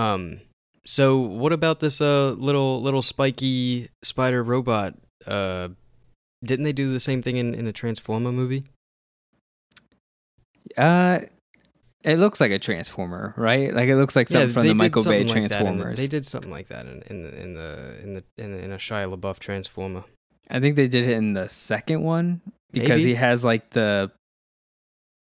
Um. 0.00 0.40
So 0.86 1.18
what 1.18 1.52
about 1.52 1.80
this 1.80 2.00
uh 2.00 2.30
little 2.32 2.80
little 2.82 3.02
spiky 3.02 3.88
spider 4.02 4.42
robot? 4.42 4.94
Uh, 5.26 5.68
didn't 6.44 6.64
they 6.64 6.72
do 6.74 6.92
the 6.92 7.00
same 7.00 7.22
thing 7.22 7.36
in 7.36 7.54
in 7.54 7.66
a 7.66 7.72
Transformer 7.72 8.32
movie? 8.32 8.64
Uh, 10.76 11.20
it 12.02 12.18
looks 12.18 12.40
like 12.40 12.50
a 12.50 12.58
transformer, 12.58 13.32
right? 13.36 13.72
Like 13.72 13.88
it 13.88 13.96
looks 13.96 14.14
like 14.14 14.28
something 14.28 14.50
from 14.50 14.66
the 14.66 14.74
Michael 14.74 15.04
Bay 15.04 15.26
something 15.26 15.42
like 15.42 15.50
the- 15.50 15.56
Transformers. 15.56 15.98
they 15.98 16.06
did 16.06 16.26
something 16.26 16.50
like 16.50 16.68
that 16.68 16.86
in 16.86 17.02
in 17.08 17.22
the 17.22 17.40
in 17.40 17.54
the 17.54 17.98
in 18.02 18.14
the 18.14 18.24
in, 18.36 18.52
the, 18.52 18.58
in 18.64 18.72
a 18.72 18.76
Shia 18.76 19.14
LaBeouf 19.14 19.38
Transformer. 19.38 20.04
I 20.50 20.60
think 20.60 20.76
they 20.76 20.88
did 20.88 21.08
it 21.08 21.12
in 21.12 21.32
the 21.32 21.48
second 21.48 22.02
one 22.02 22.42
because 22.72 23.00
Maybe. 23.00 23.10
he 23.10 23.14
has 23.14 23.44
like 23.44 23.70
the 23.70 24.10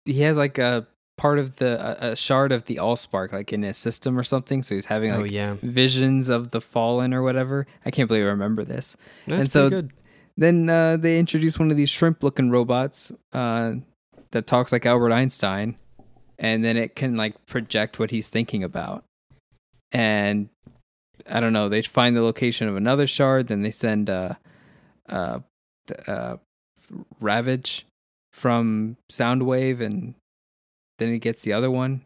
he 0.06 0.22
has 0.22 0.38
like 0.38 0.58
a 0.58 0.88
part 1.16 1.38
of 1.38 1.58
the 1.58 2.08
a, 2.08 2.12
a 2.12 2.16
shard 2.16 2.52
of 2.52 2.66
the 2.66 2.78
Allspark 2.78 3.32
like 3.32 3.54
in 3.54 3.62
his 3.62 3.78
system 3.78 4.18
or 4.18 4.24
something. 4.24 4.64
So 4.64 4.74
he's 4.74 4.86
having 4.88 5.12
oh 5.12 5.24
yeah, 5.24 5.58
visions 5.62 6.30
of 6.30 6.50
the 6.50 6.60
fallen 6.60 7.14
or 7.14 7.22
whatever. 7.22 7.68
I 7.86 7.92
can't 7.92 8.08
believe 8.08 8.24
I 8.24 8.30
remember 8.30 8.64
this. 8.64 8.98
that's 9.28 9.40
and 9.42 9.52
so- 9.52 9.70
good. 9.70 9.92
Then 10.36 10.68
uh, 10.68 10.98
they 10.98 11.20
introduced 11.20 11.60
one 11.60 11.70
of 11.70 11.78
these 11.78 11.92
shrimp-looking 11.92 12.50
robots 12.50 13.12
uh, 13.34 13.74
that 14.34 14.48
talks 14.48 14.72
like 14.72 14.86
Albert 14.86 15.12
Einstein, 15.12 15.78
and 16.38 16.64
then 16.64 16.76
it 16.76 16.96
can 16.96 17.16
like 17.16 17.46
project 17.46 18.00
what 18.00 18.12
he's 18.12 18.30
thinking 18.30 18.64
about. 18.64 19.04
And 19.92 20.50
I 21.30 21.40
don't 21.40 21.54
know. 21.54 21.70
They 21.70 21.82
find 21.84 22.16
the 22.16 22.22
location 22.22 22.68
of 22.68 22.76
another 22.76 23.08
shard, 23.08 23.48
then 23.48 23.62
they 23.62 23.72
send 23.72 24.10
uh, 24.10 24.34
uh, 25.08 25.40
uh, 26.08 26.38
Ravage 27.20 27.86
from 28.32 28.98
Soundwave, 29.12 29.80
and 29.80 30.16
then 30.98 31.14
he 31.14 31.20
gets 31.20 31.44
the 31.44 31.54
other 31.54 31.72
one. 31.72 32.02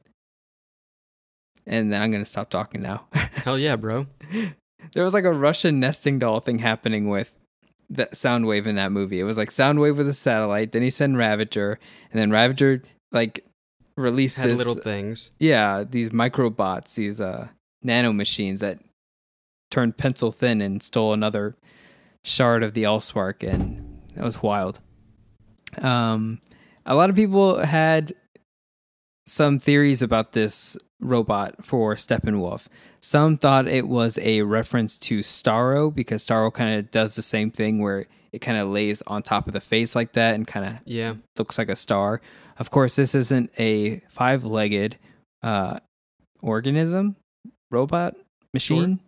And 1.66 1.92
then 1.92 2.02
I'm 2.02 2.12
gonna 2.12 2.26
stop 2.26 2.50
talking 2.50 2.82
now. 2.82 3.08
Hell 3.14 3.58
yeah, 3.58 3.78
bro. 3.78 4.08
there 4.94 5.04
was 5.04 5.14
like 5.14 5.26
a 5.26 5.34
Russian 5.34 5.80
nesting 5.80 6.20
doll 6.20 6.40
thing 6.40 6.60
happening 6.60 7.10
with 7.10 7.38
that 7.90 8.14
Soundwave 8.14 8.66
in 8.66 8.76
that 8.76 8.92
movie. 8.92 9.20
It 9.20 9.24
was 9.24 9.38
like 9.38 9.50
Soundwave 9.50 9.98
with 9.98 10.08
a 10.08 10.14
satellite, 10.14 10.72
then 10.72 10.82
he 10.82 10.90
sent 10.90 11.16
Ravager, 11.18 11.80
and 12.12 12.20
then 12.20 12.32
Ravager 12.32 12.82
like 13.12 13.46
released 13.96 14.38
Had 14.38 14.50
this 14.50 14.58
little 14.58 14.76
things. 14.76 15.32
yeah, 15.40 15.84
these 15.90 16.10
microbots, 16.10 16.96
these 16.96 17.20
uh 17.22 17.48
nano 17.82 18.12
machines 18.12 18.60
that 18.60 18.80
turned 19.72 19.98
pencil 19.98 20.32
thin 20.32 20.62
and 20.62 20.82
stole 20.82 21.14
another 21.14 21.56
shard 22.24 22.64
of 22.64 22.74
the 22.74 22.84
Allspark 22.84 23.48
and 23.48 24.02
that 24.16 24.24
was 24.24 24.42
wild. 24.42 24.80
Um 25.82 26.40
a 26.86 26.96
lot 26.96 27.10
of 27.10 27.16
people 27.16 27.58
had 27.60 28.14
some 29.28 29.60
theories 29.60 30.02
about 30.02 30.32
this 30.32 30.78
robot 31.00 31.64
for 31.64 31.94
Steppenwolf. 31.96 32.68
Some 33.02 33.38
thought 33.38 33.68
it 33.68 33.88
was 33.88 34.18
a 34.22 34.42
reference 34.42 34.98
to 35.00 35.20
Starro 35.20 35.94
because 35.94 36.26
Starro 36.26 36.52
kind 36.52 36.80
of 36.80 36.90
does 36.90 37.16
the 37.16 37.22
same 37.22 37.52
thing 37.52 37.80
where 37.82 38.06
it 38.32 38.40
kind 38.40 38.58
of 38.58 38.68
lays 38.70 39.04
on 39.06 39.22
top 39.22 39.46
of 39.48 39.54
the 39.54 39.60
face 39.60 39.96
like 39.96 40.14
that 40.14 40.34
and 40.36 40.48
kind 40.48 40.66
of 40.66 40.80
Yeah. 40.86 41.14
looks 41.38 41.58
like 41.58 41.70
a 41.70 41.76
star. 41.76 42.22
Of 42.58 42.72
course, 42.72 42.96
this 42.96 43.14
isn't 43.14 43.52
a 43.60 44.00
five 44.10 44.44
legged 44.46 44.98
uh, 45.44 45.80
organism, 46.42 47.16
robot, 47.70 48.16
machine. 48.54 49.00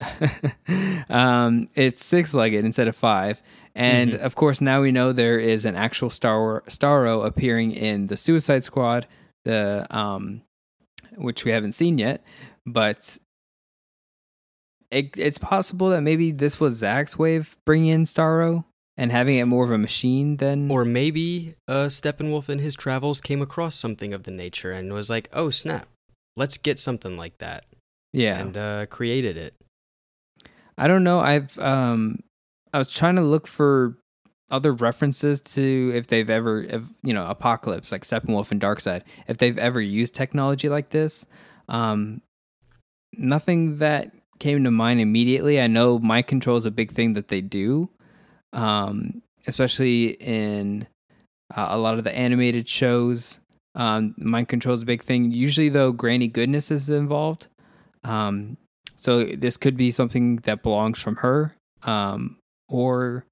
um, 1.08 1.68
it's 1.74 2.04
six 2.04 2.34
legged 2.34 2.64
instead 2.64 2.88
of 2.88 2.96
five. 2.96 3.40
And 3.74 4.12
Mhm. 4.12 4.20
of 4.20 4.34
course, 4.34 4.60
now 4.60 4.82
we 4.82 4.92
know 4.92 5.12
there 5.12 5.38
is 5.38 5.64
an 5.64 5.76
actual 5.76 6.10
Star 6.10 6.62
Starro 6.68 7.24
appearing 7.24 7.72
in 7.72 8.08
the 8.08 8.16
Suicide 8.16 8.64
Squad, 8.64 9.06
the 9.44 9.86
um, 9.90 10.42
which 11.16 11.44
we 11.44 11.50
haven't 11.50 11.72
seen 11.72 11.98
yet, 11.98 12.24
but 12.66 13.18
it, 14.90 15.16
it's 15.16 15.38
possible 15.38 15.90
that 15.90 16.02
maybe 16.02 16.32
this 16.32 16.58
was 16.58 16.74
Zack's 16.74 17.18
way 17.18 17.36
of 17.36 17.56
bringing 17.64 17.90
in 17.90 18.04
Starro 18.04 18.64
and 18.96 19.12
having 19.12 19.38
it 19.38 19.46
more 19.46 19.64
of 19.64 19.70
a 19.70 19.78
machine 19.78 20.36
than. 20.38 20.70
Or 20.70 20.84
maybe 20.84 21.54
uh, 21.68 21.86
Steppenwolf 21.86 22.48
in 22.48 22.58
his 22.58 22.74
travels 22.74 23.20
came 23.20 23.40
across 23.40 23.76
something 23.76 24.12
of 24.12 24.24
the 24.24 24.30
nature 24.30 24.72
and 24.72 24.92
was 24.92 25.10
like, 25.10 25.28
"Oh 25.32 25.50
snap, 25.50 25.88
let's 26.36 26.58
get 26.58 26.78
something 26.78 27.16
like 27.16 27.38
that," 27.38 27.64
yeah, 28.12 28.40
and 28.40 28.56
uh, 28.56 28.86
created 28.86 29.36
it. 29.36 29.54
I 30.76 30.88
don't 30.88 31.04
know. 31.04 31.20
I've 31.20 31.58
um, 31.58 32.20
I 32.72 32.78
was 32.78 32.92
trying 32.92 33.16
to 33.16 33.22
look 33.22 33.46
for 33.46 33.96
other 34.50 34.72
references 34.72 35.40
to 35.40 35.92
if 35.94 36.06
they've 36.06 36.30
ever, 36.30 36.62
if, 36.62 36.82
you 37.02 37.14
know, 37.14 37.24
Apokolips 37.24 37.92
like 37.92 38.02
Steppenwolf 38.02 38.50
and 38.50 38.60
Darkseid, 38.60 39.02
if 39.28 39.38
they've 39.38 39.58
ever 39.58 39.80
used 39.80 40.14
technology 40.14 40.68
like 40.68 40.90
this. 40.90 41.26
Um, 41.68 42.22
nothing 43.14 43.78
that 43.78 44.12
came 44.38 44.64
to 44.64 44.70
mind 44.70 45.00
immediately. 45.00 45.60
I 45.60 45.66
know 45.66 45.98
mind 45.98 46.26
control 46.26 46.56
is 46.56 46.66
a 46.66 46.70
big 46.70 46.90
thing 46.90 47.12
that 47.12 47.28
they 47.28 47.40
do, 47.40 47.90
um, 48.52 49.22
especially 49.46 50.08
in 50.14 50.86
uh, 51.54 51.68
a 51.70 51.78
lot 51.78 51.98
of 51.98 52.04
the 52.04 52.16
animated 52.16 52.68
shows. 52.68 53.38
Um, 53.74 54.14
mind 54.18 54.48
control 54.48 54.74
is 54.74 54.82
a 54.82 54.86
big 54.86 55.02
thing. 55.02 55.30
Usually, 55.30 55.68
though, 55.68 55.92
Granny 55.92 56.26
Goodness 56.26 56.70
is 56.70 56.90
involved. 56.90 57.48
Um, 58.02 58.56
so 58.96 59.24
this 59.24 59.56
could 59.56 59.76
be 59.76 59.90
something 59.90 60.36
that 60.38 60.62
belongs 60.62 61.00
from 61.00 61.16
her, 61.16 61.54
um, 61.84 62.38
or 62.68 63.24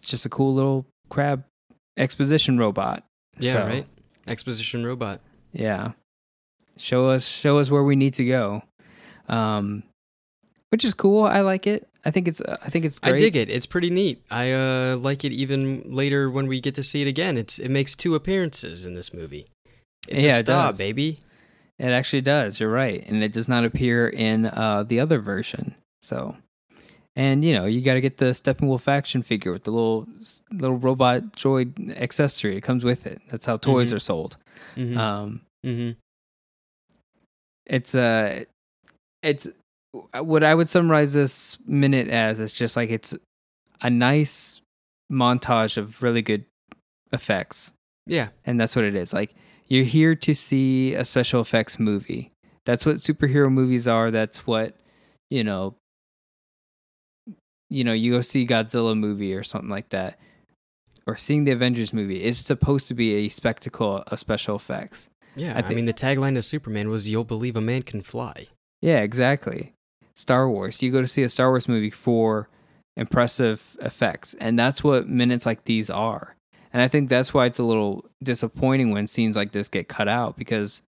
it's 0.00 0.08
just 0.10 0.26
a 0.26 0.28
cool 0.28 0.54
little 0.54 0.86
crab 1.08 1.44
exposition 1.96 2.58
robot. 2.58 3.04
Yeah, 3.38 3.52
So, 3.52 3.66
right. 3.66 3.86
Exposition 4.26 4.84
robot. 4.86 5.20
Yeah, 5.52 5.92
show 6.76 7.08
us 7.08 7.26
show 7.26 7.58
us 7.58 7.70
where 7.70 7.82
we 7.82 7.96
need 7.96 8.14
to 8.14 8.24
go, 8.24 8.62
um, 9.28 9.82
which 10.70 10.84
is 10.84 10.94
cool. 10.94 11.24
I 11.24 11.40
like 11.40 11.66
it. 11.66 11.88
I 12.04 12.10
think 12.10 12.28
it's 12.28 12.40
I 12.42 12.70
think 12.70 12.84
it's 12.84 12.98
great. 12.98 13.16
I 13.16 13.18
dig 13.18 13.36
it. 13.36 13.50
It's 13.50 13.66
pretty 13.66 13.90
neat. 13.90 14.22
I 14.30 14.52
uh, 14.52 14.96
like 14.96 15.24
it 15.24 15.32
even 15.32 15.82
later 15.86 16.30
when 16.30 16.46
we 16.46 16.60
get 16.60 16.74
to 16.76 16.82
see 16.84 17.02
it 17.02 17.08
again. 17.08 17.36
It's 17.36 17.58
it 17.58 17.68
makes 17.70 17.94
two 17.94 18.14
appearances 18.14 18.86
in 18.86 18.94
this 18.94 19.12
movie. 19.12 19.46
It's 20.08 20.22
Yeah, 20.24 20.36
a 20.36 20.40
it 20.40 20.46
star, 20.46 20.68
does. 20.68 20.78
baby. 20.78 21.18
It 21.78 21.90
actually 21.90 22.20
does. 22.22 22.60
You're 22.60 22.70
right, 22.70 23.02
and 23.06 23.22
it 23.24 23.32
does 23.32 23.48
not 23.48 23.64
appear 23.64 24.06
in 24.08 24.46
uh, 24.46 24.84
the 24.86 25.00
other 25.00 25.18
version. 25.18 25.74
So, 26.02 26.36
and 27.16 27.44
you 27.44 27.52
know, 27.52 27.64
you 27.66 27.80
got 27.80 27.94
to 27.94 28.00
get 28.00 28.16
the 28.18 28.26
Steppenwolf 28.26 28.86
action 28.88 29.22
figure 29.22 29.52
with 29.52 29.64
the 29.64 29.70
little 29.70 30.06
little 30.52 30.76
robot 30.76 31.32
droid 31.36 31.96
accessory. 32.00 32.56
It 32.56 32.62
comes 32.62 32.84
with 32.84 33.06
it. 33.06 33.20
That's 33.30 33.46
how 33.46 33.56
toys 33.56 33.92
Mhm. 33.92 33.96
are 33.96 34.00
sold. 34.00 34.36
Mm-hmm. 34.76 34.98
Um, 34.98 35.40
mm-hmm. 35.66 35.90
it's 37.66 37.94
uh, 37.94 38.44
it's 39.22 39.48
what 40.20 40.44
I 40.44 40.54
would 40.54 40.68
summarize 40.68 41.12
this 41.12 41.58
minute 41.66 42.08
as. 42.08 42.40
It's 42.40 42.52
just 42.52 42.76
like 42.76 42.90
it's 42.90 43.14
a 43.80 43.90
nice 43.90 44.60
montage 45.12 45.76
of 45.76 46.02
really 46.02 46.22
good 46.22 46.44
effects. 47.12 47.72
Yeah. 48.06 48.28
and 48.44 48.58
that's 48.60 48.74
what 48.74 48.84
it 48.84 48.94
is. 48.96 49.12
Like 49.12 49.34
you're 49.68 49.84
here 49.84 50.14
to 50.16 50.34
see 50.34 50.94
a 50.94 51.04
special 51.04 51.40
effects 51.40 51.78
movie. 51.78 52.32
That's 52.66 52.84
what 52.84 52.96
superhero 52.96 53.50
movies 53.52 53.86
are. 53.88 54.10
That's 54.10 54.46
what 54.46 54.74
you 55.30 55.44
know. 55.44 55.74
You 57.70 57.84
know, 57.84 57.92
you 57.92 58.12
go 58.12 58.20
see 58.20 58.46
Godzilla 58.46 58.98
movie 58.98 59.34
or 59.34 59.42
something 59.42 59.70
like 59.70 59.88
that, 59.90 60.18
or 61.06 61.16
seeing 61.16 61.44
the 61.44 61.52
Avengers 61.52 61.92
movie. 61.92 62.22
It's 62.22 62.40
supposed 62.40 62.88
to 62.88 62.94
be 62.94 63.14
a 63.14 63.28
spectacle 63.28 64.02
of 64.06 64.18
special 64.18 64.56
effects. 64.56 65.08
Yeah. 65.36 65.56
I 65.56 65.66
I, 65.66 65.74
mean, 65.74 65.86
the 65.86 65.94
tagline 65.94 66.34
to 66.34 66.42
Superman 66.42 66.90
was 66.90 67.08
"You'll 67.08 67.24
believe 67.24 67.56
a 67.56 67.60
man 67.60 67.82
can 67.82 68.02
fly." 68.02 68.48
Yeah, 68.82 69.00
exactly. 69.00 69.72
Star 70.14 70.50
Wars. 70.50 70.82
You 70.82 70.90
go 70.90 71.00
to 71.00 71.06
see 71.06 71.22
a 71.22 71.28
Star 71.28 71.50
Wars 71.50 71.68
movie 71.68 71.90
for 71.90 72.48
impressive 72.96 73.76
effects, 73.80 74.34
and 74.40 74.58
that's 74.58 74.82
what 74.82 75.08
minutes 75.08 75.46
like 75.46 75.64
these 75.64 75.90
are. 75.90 76.36
And 76.72 76.82
I 76.82 76.88
think 76.88 77.08
that's 77.08 77.34
why 77.34 77.46
it's 77.46 77.58
a 77.58 77.64
little 77.64 78.04
disappointing 78.22 78.90
when 78.90 79.06
scenes 79.06 79.36
like 79.36 79.52
this 79.52 79.68
get 79.68 79.88
cut 79.88 80.08
out 80.08 80.36
because 80.36 80.82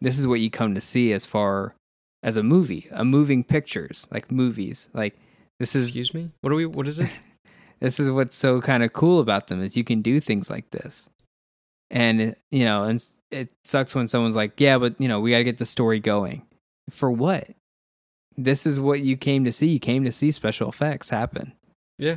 this 0.00 0.18
is 0.18 0.28
what 0.28 0.40
you 0.40 0.50
come 0.50 0.74
to 0.74 0.80
see 0.80 1.12
as 1.12 1.26
far 1.26 1.74
as 2.22 2.36
a 2.36 2.42
movie, 2.42 2.86
a 2.90 3.04
moving 3.04 3.42
pictures, 3.42 4.06
like 4.10 4.30
movies. 4.30 4.88
Like 4.94 5.16
this 5.58 5.76
is 5.76 5.88
Excuse 5.88 6.14
me. 6.14 6.30
What 6.40 6.52
are 6.52 6.56
we? 6.56 6.66
What 6.66 6.88
is 6.88 6.96
this? 6.96 7.20
this 7.80 8.00
is 8.00 8.10
what's 8.10 8.36
so 8.36 8.60
kind 8.60 8.82
of 8.82 8.92
cool 8.92 9.20
about 9.20 9.46
them 9.48 9.62
is 9.62 9.76
you 9.76 9.84
can 9.84 10.02
do 10.02 10.20
things 10.20 10.50
like 10.50 10.70
this. 10.70 11.08
And 11.90 12.34
you 12.50 12.64
know 12.64 12.84
and 12.84 13.02
it 13.30 13.50
sucks 13.64 13.94
when 13.94 14.08
someone's 14.08 14.34
like 14.34 14.58
yeah 14.58 14.78
but 14.78 15.00
you 15.00 15.06
know 15.06 15.20
we 15.20 15.30
got 15.30 15.38
to 15.38 15.44
get 15.44 15.58
the 15.58 15.66
story 15.66 16.00
going. 16.00 16.42
For 16.90 17.10
what? 17.10 17.50
This 18.36 18.66
is 18.66 18.80
what 18.80 19.00
you 19.00 19.16
came 19.16 19.44
to 19.44 19.52
see. 19.52 19.68
You 19.68 19.78
came 19.78 20.04
to 20.04 20.12
see 20.12 20.30
special 20.30 20.68
effects 20.68 21.10
happen. 21.10 21.52
Yeah. 21.98 22.16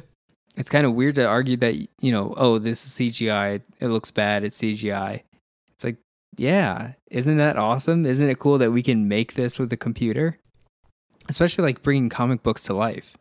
it's 0.55 0.71
kind 0.71 0.87
of 0.87 0.95
weird 0.95 1.15
to 1.15 1.27
argue 1.27 1.57
that 1.57 1.75
you 1.75 2.11
know 2.11 2.33
oh 2.35 2.57
this 2.57 2.83
is 2.83 2.93
cgi 2.93 3.61
it 3.79 3.87
looks 3.87 4.09
bad. 4.09 4.43
It's 4.43 4.59
cgi 4.59 5.21
it's 5.69 5.83
like 5.83 5.97
yeah. 6.37 6.93
Isn't 7.11 7.37
that 7.37 7.57
awesome? 7.57 8.05
Isn't 8.05 8.29
it 8.29 8.39
cool 8.39 8.57
that 8.57 8.71
we 8.71 8.81
can 8.81 9.07
make 9.07 9.35
this 9.35 9.59
with 9.59 9.71
a 9.71 9.77
computer? 9.77 10.39
Especially 11.29 11.63
like 11.63 11.83
bringing 11.83 12.09
comic 12.09 12.41
books 12.41 12.63
to 12.63 12.73
life 12.73 13.15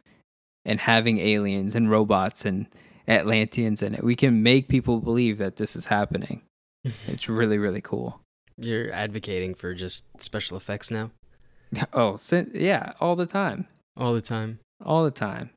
and 0.67 0.81
having 0.81 1.17
aliens 1.19 1.75
and 1.75 1.91
robots 1.91 2.45
and 2.45 2.67
atlanteans 3.09 3.83
in 3.83 3.95
it 3.95 4.05
we 4.05 4.15
can 4.17 4.43
make 4.43 4.69
people 4.69 5.01
believe 5.01 5.39
that 5.39 5.57
this 5.57 5.75
is 5.77 5.87
happening 5.87 6.43
it's 7.07 7.29
really 7.29 7.57
really 7.57 7.81
cool 7.81 8.21
You're 8.59 8.93
advocating 8.93 9.55
for 9.55 9.73
just 9.75 10.05
special 10.21 10.57
effects 10.57 10.91
now 10.91 11.11
oh 11.95 12.19
yeah 12.53 12.93
all 13.01 13.17
the 13.17 13.27
time 13.27 13.67
all 13.97 14.13
the 14.13 14.21
time. 14.21 14.59
all 14.85 15.05
the 15.05 15.11
time. 15.11 15.49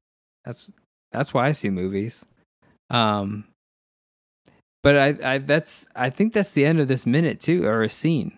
That's 0.45 0.71
that's 1.11 1.33
why 1.33 1.47
I 1.47 1.51
see 1.51 1.69
movies. 1.69 2.25
Um, 2.89 3.43
but 4.81 4.95
I, 4.95 5.33
I 5.33 5.37
that's 5.39 5.87
I 5.93 6.09
think 6.09 6.31
that's 6.31 6.53
the 6.53 6.63
end 6.65 6.79
of 6.79 6.87
this 6.87 7.05
minute 7.05 7.41
too, 7.41 7.65
or 7.65 7.83
a 7.83 7.89
scene. 7.89 8.37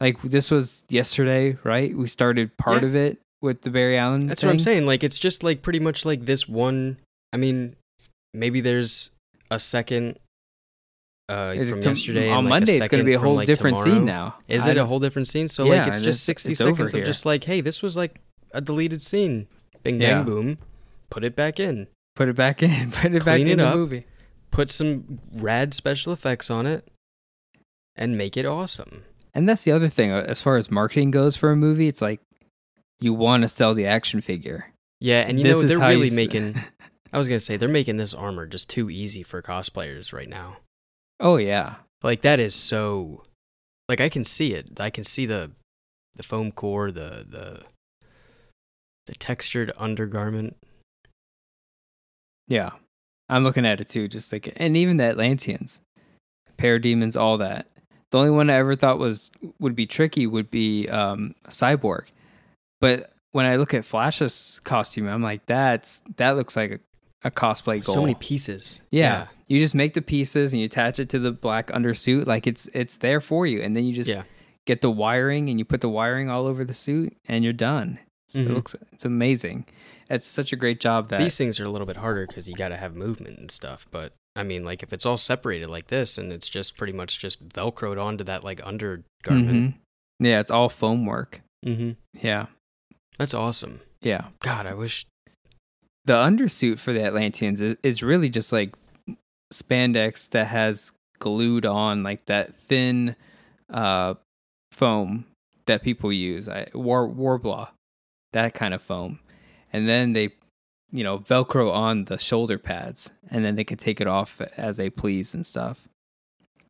Like 0.00 0.20
this 0.22 0.50
was 0.50 0.84
yesterday, 0.88 1.56
right? 1.62 1.96
We 1.96 2.08
started 2.08 2.56
part 2.56 2.82
Yeah. 2.82 2.88
of 2.88 2.96
it 2.96 3.18
with 3.42 3.62
the 3.62 3.70
Barry 3.70 3.98
Allen. 3.98 4.26
That's 4.28 4.42
what 4.42 4.50
I'm 4.50 4.58
saying. 4.58 4.86
Like 4.86 5.02
it's 5.04 5.18
just 5.18 5.42
like 5.42 5.60
pretty 5.62 5.80
much 5.80 6.04
like 6.04 6.24
this 6.24 6.48
one. 6.48 6.96
I 7.32 7.36
mean, 7.36 7.76
maybe 8.32 8.60
there's 8.60 9.10
a 9.50 9.58
second 9.58 10.18
uh, 11.28 11.54
Is 11.56 11.68
it 11.68 11.72
from 11.72 11.80
tom- 11.80 11.92
yesterday 11.92 12.30
on 12.30 12.44
like, 12.44 12.50
Monday. 12.50 12.76
It's 12.76 12.88
going 12.88 13.02
to 13.02 13.06
be 13.06 13.14
a 13.14 13.18
whole 13.18 13.34
like, 13.36 13.46
different 13.46 13.76
tomorrow. 13.78 13.94
scene 13.98 14.04
now. 14.04 14.34
Is 14.48 14.66
I 14.66 14.72
it 14.72 14.76
a 14.76 14.84
whole 14.86 14.98
different 14.98 15.28
scene? 15.28 15.48
So 15.48 15.64
Yeah, 15.64 15.78
like 15.84 15.88
it's 15.88 16.00
just 16.00 16.18
it's- 16.28 16.42
60 16.42 16.50
it's 16.52 16.60
seconds 16.60 16.94
of 16.94 17.04
just 17.04 17.24
like, 17.24 17.44
hey, 17.44 17.60
this 17.60 17.82
was 17.82 17.96
like 17.96 18.20
a 18.52 18.60
deleted 18.60 19.00
scene. 19.02 19.46
Bing 19.82 20.00
Yeah. 20.00 20.16
bang 20.18 20.24
boom. 20.26 20.58
Put 21.10 21.24
it 21.24 21.34
back 21.36 21.58
in. 21.60 21.86
Put 22.16 22.28
it 22.28 22.36
back 22.36 22.62
in. 22.62 22.90
Put 22.92 23.14
it 23.14 23.24
back 23.24 23.36
Clean 23.36 23.48
in 23.48 23.60
it 23.60 23.62
the 23.62 23.68
up. 23.68 23.76
movie. 23.76 24.04
Put 24.50 24.70
some 24.70 25.20
rad 25.34 25.72
special 25.74 26.12
effects 26.12 26.50
on 26.50 26.66
it 26.66 26.86
and 27.96 28.18
make 28.18 28.36
it 28.36 28.44
awesome. 28.44 29.04
And 29.34 29.48
that's 29.48 29.64
the 29.64 29.72
other 29.72 29.88
thing. 29.88 30.10
uh, 30.10 30.24
As 30.28 30.42
far 30.42 30.56
as 30.56 30.70
marketing 30.70 31.10
goes 31.10 31.36
for 31.36 31.50
a 31.50 31.56
movie, 31.56 31.88
it's 31.88 32.02
like 32.02 32.20
you 33.02 33.12
want 33.12 33.42
to 33.42 33.48
sell 33.48 33.74
the 33.74 33.86
action 33.86 34.20
figure. 34.20 34.72
Yeah, 35.00 35.20
and 35.20 35.38
you 35.38 35.44
This 35.44 35.60
know 35.62 35.68
they're 35.68 35.88
really 35.88 36.10
making 36.14 36.56
I 37.12 37.18
was 37.18 37.28
going 37.28 37.38
to 37.38 37.44
say 37.44 37.56
they're 37.56 37.68
making 37.68 37.98
this 37.98 38.14
armor 38.14 38.46
just 38.46 38.70
too 38.70 38.88
easy 38.88 39.22
for 39.22 39.42
cosplayers 39.42 40.12
right 40.12 40.28
now. 40.28 40.58
oh 41.20 41.36
yeah. 41.36 41.76
Like 42.02 42.22
that 42.22 42.40
is 42.40 42.54
so 42.54 43.22
like 43.88 44.00
I 44.00 44.08
can 44.08 44.24
see 44.24 44.54
it. 44.54 44.80
I 44.80 44.90
can 44.90 45.04
see 45.04 45.26
the 45.26 45.50
the 46.16 46.22
foam 46.22 46.52
core, 46.52 46.90
the 46.90 47.26
the 47.28 47.62
the 49.06 49.14
textured 49.14 49.72
undergarment. 49.76 50.56
Yeah. 52.48 52.70
I'm 53.28 53.44
looking 53.44 53.64
at 53.66 53.80
it 53.80 53.88
too, 53.88 54.08
just 54.08 54.32
like 54.32 54.52
and 54.56 54.76
even 54.76 54.96
the 54.96 55.04
Atlanteans, 55.04 55.80
parademons, 56.58 57.18
all 57.20 57.38
that. 57.38 57.66
The 58.10 58.18
only 58.18 58.30
one 58.30 58.50
I 58.50 58.54
ever 58.54 58.74
thought 58.74 58.98
was 58.98 59.30
would 59.58 59.74
be 59.74 59.86
tricky 59.86 60.26
would 60.26 60.50
be 60.50 60.88
um 60.88 61.34
Cyborg. 61.48 62.06
But 62.82 63.10
when 63.30 63.46
I 63.46 63.56
look 63.56 63.72
at 63.72 63.84
Flash's 63.86 64.60
costume, 64.64 65.08
I'm 65.08 65.22
like, 65.22 65.46
that's 65.46 66.02
that 66.16 66.36
looks 66.36 66.56
like 66.56 66.70
a, 67.24 67.28
a 67.28 67.30
cosplay 67.30 67.82
goal. 67.82 67.94
So 67.94 68.00
many 68.02 68.14
pieces. 68.16 68.82
yeah. 68.90 69.28
You 69.48 69.60
just 69.60 69.74
make 69.74 69.92
the 69.94 70.00
pieces 70.02 70.52
and 70.52 70.60
you 70.60 70.64
attach 70.66 70.98
it 70.98 71.08
to 71.10 71.18
the 71.18 71.30
black 71.30 71.68
undersuit, 71.68 72.26
like 72.26 72.46
it's 72.46 72.68
it's 72.74 72.96
there 72.98 73.20
for 73.20 73.46
you. 73.46 73.60
And 73.62 73.76
then 73.76 73.84
you 73.84 73.94
just 73.94 74.08
Yeah. 74.10 74.22
get 74.66 74.80
the 74.80 74.90
wiring 74.90 75.48
and 75.50 75.58
you 75.58 75.64
put 75.64 75.80
the 75.82 75.88
wiring 75.90 76.28
all 76.30 76.46
over 76.46 76.64
the 76.64 76.72
suit 76.74 77.16
and 77.28 77.44
you're 77.44 77.52
done. 77.52 77.98
It's, 78.26 78.34
It 78.36 78.48
looks 78.48 78.74
it's 78.92 79.04
amazing. 79.04 79.66
It's 80.10 80.26
such 80.26 80.52
a 80.52 80.56
great 80.56 80.80
job 80.80 81.08
that 81.10 81.20
These 81.20 81.36
things 81.36 81.60
are 81.60 81.64
a 81.64 81.68
little 81.70 81.86
bit 81.86 81.98
harder 81.98 82.26
cuz 82.26 82.48
you 82.48 82.54
got 82.56 82.68
to 82.70 82.76
have 82.78 82.94
movement 82.96 83.38
and 83.38 83.50
stuff, 83.50 83.86
but 83.90 84.14
I 84.34 84.42
mean 84.42 84.64
like 84.64 84.82
if 84.82 84.92
it's 84.92 85.04
all 85.06 85.18
separated 85.18 85.68
like 85.68 85.88
this 85.88 86.16
and 86.18 86.32
it's 86.32 86.48
just 86.48 86.76
pretty 86.78 86.94
much 86.94 87.18
just 87.18 87.46
velcroed 87.48 88.02
onto 88.02 88.24
that 88.24 88.42
like 88.42 88.60
undergarment. 88.66 89.04
Mhm. 89.28 89.74
Yeah, 90.18 90.40
it's 90.40 90.50
all 90.50 90.68
foam 90.70 91.04
work. 91.04 91.42
Mhm. 91.64 91.96
Yeah. 92.22 92.46
That's 93.18 93.34
awesome. 93.34 93.80
Yeah. 94.00 94.26
God, 94.40 94.66
I 94.66 94.74
wish 94.74 95.06
The 96.04 96.14
undersuit 96.14 96.78
for 96.78 96.92
the 96.92 97.04
Atlanteans 97.04 97.60
is, 97.60 97.76
is 97.82 98.02
really 98.02 98.28
just 98.28 98.52
like 98.52 98.74
spandex 99.52 100.28
that 100.30 100.46
has 100.48 100.92
glued 101.18 101.64
on 101.66 102.02
like 102.02 102.24
that 102.26 102.54
thin 102.54 103.14
uh 103.72 104.14
foam 104.72 105.26
that 105.66 105.82
people 105.82 106.12
use. 106.12 106.48
I 106.48 106.68
war 106.74 107.08
Worbla. 107.08 107.68
that 108.32 108.54
kind 108.54 108.74
of 108.74 108.82
foam, 108.82 109.20
and 109.72 109.88
then 109.88 110.14
they, 110.14 110.30
you 110.90 111.04
know, 111.04 111.18
Velcro 111.18 111.72
on 111.72 112.06
the 112.06 112.18
shoulder 112.18 112.58
pads, 112.58 113.12
and 113.30 113.44
then 113.44 113.54
they 113.54 113.64
can 113.64 113.76
take 113.76 114.00
it 114.00 114.06
off 114.06 114.40
as 114.56 114.78
they 114.78 114.90
please 114.90 115.34
and 115.34 115.44
stuff, 115.46 115.88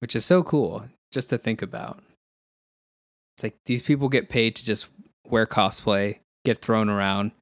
which 0.00 0.14
is 0.16 0.24
so 0.24 0.42
cool 0.42 0.84
just 1.12 1.28
to 1.30 1.38
think 1.38 1.62
about. 1.62 2.02
It's 3.36 3.44
like 3.44 3.56
these 3.64 3.82
people 3.82 4.08
get 4.08 4.28
paid 4.28 4.56
to 4.56 4.64
just 4.64 4.88
wear 5.26 5.46
cosplay, 5.46 6.18
get 6.44 6.60
thrown 6.60 6.88
around, 6.88 7.32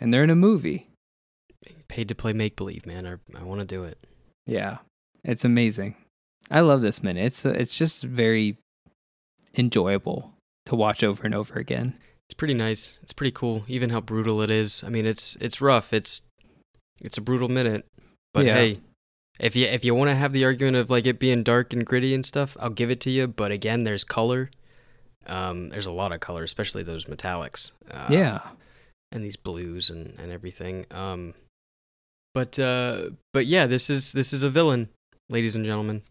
and 0.00 0.12
they're 0.12 0.24
in 0.24 0.30
a 0.30 0.36
movie. 0.36 0.88
Paid 1.88 2.08
to 2.08 2.14
play 2.14 2.32
make 2.32 2.56
believe, 2.56 2.84
man. 2.86 3.06
I, 3.06 3.38
I 3.38 3.42
want 3.44 3.60
to 3.60 3.66
do 3.66 3.84
it. 3.84 3.98
Yeah, 4.46 4.78
it's 5.24 5.44
amazing. 5.44 5.94
I 6.50 6.60
love 6.60 6.80
this 6.82 7.02
minute. 7.02 7.24
It's 7.24 7.44
it's 7.46 7.76
just 7.78 8.02
very 8.04 8.56
enjoyable 9.56 10.32
to 10.66 10.74
watch 10.76 11.02
over 11.02 11.24
and 11.24 11.34
over 11.34 11.58
again. 11.58 11.94
It's 12.28 12.34
pretty 12.34 12.54
nice. 12.54 12.98
It's 13.02 13.12
pretty 13.12 13.30
cool. 13.32 13.64
Even 13.68 13.90
how 13.90 14.00
brutal 14.00 14.42
it 14.42 14.50
is. 14.50 14.82
I 14.84 14.88
mean, 14.88 15.06
it's 15.06 15.36
it's 15.40 15.60
rough. 15.60 15.92
It's 15.92 16.22
it's 17.00 17.16
a 17.18 17.20
brutal 17.20 17.48
minute. 17.48 17.84
But 18.34 18.46
Yeah. 18.46 18.54
hey, 18.54 18.80
if 19.38 19.54
you 19.54 19.66
if 19.66 19.84
you 19.84 19.94
want 19.94 20.10
to 20.10 20.14
have 20.16 20.32
the 20.32 20.44
argument 20.44 20.76
of 20.76 20.90
like 20.90 21.06
it 21.06 21.18
being 21.20 21.42
dark 21.42 21.72
and 21.72 21.86
gritty 21.86 22.14
and 22.14 22.26
stuff, 22.26 22.56
I'll 22.60 22.70
give 22.70 22.90
it 22.90 23.00
to 23.02 23.10
you. 23.10 23.28
But 23.28 23.52
again, 23.52 23.84
there's 23.84 24.04
color. 24.04 24.50
Um, 25.26 25.70
there's 25.70 25.86
a 25.86 25.92
lot 25.92 26.12
of 26.12 26.20
color, 26.20 26.42
especially 26.42 26.82
those 26.82 27.06
metallics. 27.06 27.72
Uh, 27.90 28.08
yeah, 28.10 28.40
and 29.12 29.24
these 29.24 29.36
blues 29.36 29.90
and, 29.90 30.14
and 30.18 30.30
everything. 30.30 30.86
Um, 30.90 31.34
but 32.34 32.58
uh, 32.58 33.10
but 33.32 33.46
yeah, 33.46 33.66
this 33.66 33.88
is 33.88 34.12
this 34.12 34.32
is 34.32 34.42
a 34.42 34.50
villain, 34.50 34.88
ladies 35.28 35.56
and 35.56 35.64
gentlemen. 35.64 36.02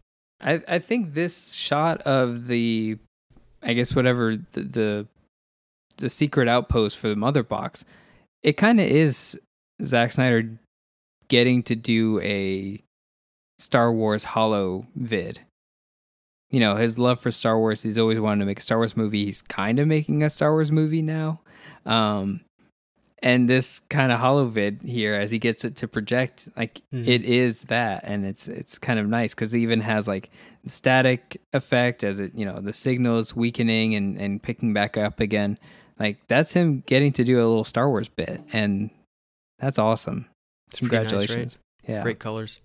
I 0.42 0.62
I 0.68 0.80
think 0.80 1.14
this 1.14 1.54
shot 1.54 2.02
of 2.02 2.48
the, 2.48 2.98
I 3.62 3.74
guess 3.74 3.96
whatever 3.96 4.38
the 4.54 4.62
the, 4.62 5.08
the 5.98 6.10
secret 6.10 6.48
outpost 6.48 6.98
for 6.98 7.08
the 7.08 7.16
mother 7.16 7.44
box, 7.44 7.86
it 8.44 8.54
kind 8.54 8.80
of 8.80 8.88
is 8.88 9.40
Zack 9.84 10.14
Snyder 10.14 10.58
getting 11.28 11.64
to 11.64 11.76
do 11.76 12.20
a 12.22 12.82
Star 13.60 13.92
Wars 13.92 14.24
Hollow 14.24 14.88
vid. 14.96 15.42
You 16.52 16.60
know, 16.60 16.76
his 16.76 16.98
love 17.00 17.20
for 17.20 17.32
Star 17.32 17.58
Wars, 17.58 17.84
he's 17.84 17.98
always 17.98 18.20
wanted 18.20 18.40
to 18.42 18.46
make 18.46 18.60
a 18.60 18.62
Star 18.62 18.78
Wars 18.78 18.96
movie. 18.96 19.26
He's 19.26 19.42
kind 19.42 19.80
of 19.80 19.88
making 19.88 20.24
a 20.24 20.30
Star 20.30 20.52
Wars 20.52 20.72
movie 20.72 21.02
now. 21.02 21.42
Um, 21.86 22.42
and 23.24 23.50
this 23.50 23.80
kind 23.90 24.12
of 24.12 24.20
hollow 24.20 24.46
vid 24.46 24.82
here, 24.84 25.16
as 25.16 25.32
he 25.32 25.40
gets 25.40 25.66
it 25.66 25.76
to 25.78 25.88
project, 25.88 26.48
like 26.56 26.82
Mhm. 26.94 27.08
it 27.08 27.24
is 27.24 27.64
that, 27.64 28.04
and 28.04 28.26
it's 28.26 28.48
it's 28.48 28.78
kind 28.78 29.00
of 29.00 29.08
nice 29.08 29.34
because 29.34 29.54
it 29.54 29.60
even 29.60 29.82
has 29.82 30.08
like 30.08 30.30
the 30.64 30.70
static 30.70 31.42
effect 31.54 32.04
as 32.04 32.20
it 32.20 32.34
you 32.36 32.46
know 32.46 32.60
the 32.60 32.74
signals 32.74 33.36
weakening 33.36 33.96
and 33.96 34.18
and 34.20 34.44
picking 34.44 34.74
back 34.74 34.96
up 34.98 35.20
again. 35.20 35.58
Like 35.98 36.18
that's 36.28 36.54
him 36.54 36.84
getting 36.86 37.12
to 37.14 37.24
do 37.24 37.38
a 37.38 37.48
little 37.48 37.64
Star 37.64 37.90
Wars 37.90 38.10
bit, 38.10 38.42
and 38.54 38.92
that's 39.58 39.80
awesome. 39.80 40.28
It's 40.70 40.80
pretty 40.80 40.96
nice, 40.96 41.04
right? 41.04 41.10
Congratulations! 41.12 41.60
Yeah, 41.88 42.04
Great 42.04 42.20
colors. 42.20 42.62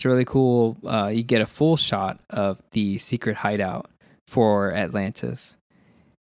It's 0.00 0.06
really 0.06 0.24
cool. 0.24 0.78
Uh, 0.82 1.10
you 1.12 1.22
get 1.22 1.42
a 1.42 1.46
full 1.46 1.76
shot 1.76 2.18
of 2.30 2.58
the 2.70 2.96
secret 2.96 3.36
hideout 3.36 3.90
for 4.26 4.72
Atlantis, 4.72 5.58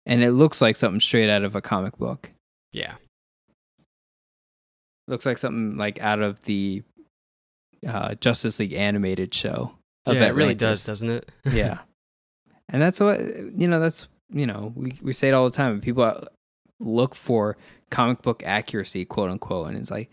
and 0.08 0.24
it 0.24 0.32
looks 0.32 0.60
like 0.60 0.76
something 0.76 1.00
straight 1.00 1.30
out 1.30 1.44
of 1.44 1.56
a 1.56 1.62
comic 1.62 1.96
book. 2.00 2.32
Yeah. 2.74 2.96
looks 5.08 5.28
like 5.28 5.38
something 5.38 5.78
like 5.78 6.02
out 6.02 6.20
of 6.20 6.42
the 6.46 6.82
uh, 7.88 8.16
Justice 8.16 8.58
League 8.58 8.74
animated 8.74 9.36
show. 9.36 9.74
Yeah, 10.08 10.26
it 10.26 10.34
really 10.34 10.56
does, 10.56 10.84
doesn't 10.84 11.12
it? 11.12 11.32
yeah, 11.52 11.78
and 12.70 12.82
that's 12.82 13.00
what 13.00 13.20
you 13.20 13.68
know. 13.68 13.80
That's 13.80 14.08
you 14.34 14.48
know 14.48 14.74
we 14.76 14.94
we 15.04 15.14
say 15.14 15.28
it 15.28 15.36
all 15.36 15.46
the 15.46 15.56
time. 15.56 15.80
People 15.80 16.28
look 16.80 17.14
for 17.14 17.56
comic 17.92 18.24
book 18.24 18.42
accuracy, 18.44 19.06
quote 19.06 19.30
unquote, 19.30 19.68
and 19.68 19.78
it's 19.78 19.92
like, 19.92 20.10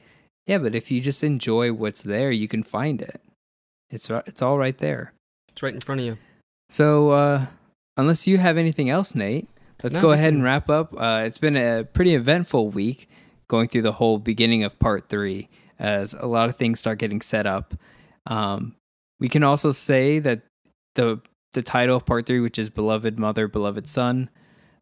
yeah, 0.46 0.58
but 0.58 0.74
if 0.74 0.90
you 0.90 1.00
just 1.00 1.24
enjoy 1.24 1.72
what's 1.72 2.02
there, 2.02 2.30
you 2.30 2.48
can 2.48 2.62
find 2.62 3.00
it. 3.00 3.22
It's 3.90 4.10
it's 4.10 4.42
all 4.42 4.58
right 4.58 4.76
there. 4.78 5.12
It's 5.48 5.62
right 5.62 5.74
in 5.74 5.80
front 5.80 6.00
of 6.00 6.06
you. 6.06 6.18
So, 6.68 7.10
uh, 7.10 7.46
unless 7.96 8.26
you 8.26 8.38
have 8.38 8.58
anything 8.58 8.90
else, 8.90 9.14
Nate, 9.14 9.48
let's 9.82 9.96
No, 9.96 10.02
go 10.02 10.10
ahead 10.10 10.32
and 10.32 10.42
wrap 10.42 10.68
up. 10.68 10.92
Uh, 10.92 11.22
it's 11.24 11.38
been 11.38 11.56
a 11.56 11.84
pretty 11.84 12.14
eventful 12.14 12.70
week 12.70 13.08
going 13.48 13.68
through 13.68 13.82
the 13.82 13.92
whole 13.92 14.18
beginning 14.18 14.64
of 14.64 14.78
part 14.78 15.08
three 15.08 15.48
as 15.78 16.14
a 16.14 16.26
lot 16.26 16.48
of 16.48 16.56
things 16.56 16.80
start 16.80 16.98
getting 16.98 17.20
set 17.20 17.46
up. 17.46 17.74
Um, 18.26 18.74
we 19.20 19.28
can 19.28 19.42
also 19.44 19.70
say 19.72 20.18
that 20.18 20.42
the 20.94 21.20
the 21.52 21.62
title 21.62 21.96
of 21.96 22.04
part 22.04 22.26
three, 22.26 22.40
which 22.40 22.58
is 22.58 22.68
"Beloved 22.70 23.18
Mother, 23.18 23.48
Beloved 23.48 23.86
Son," 23.86 24.28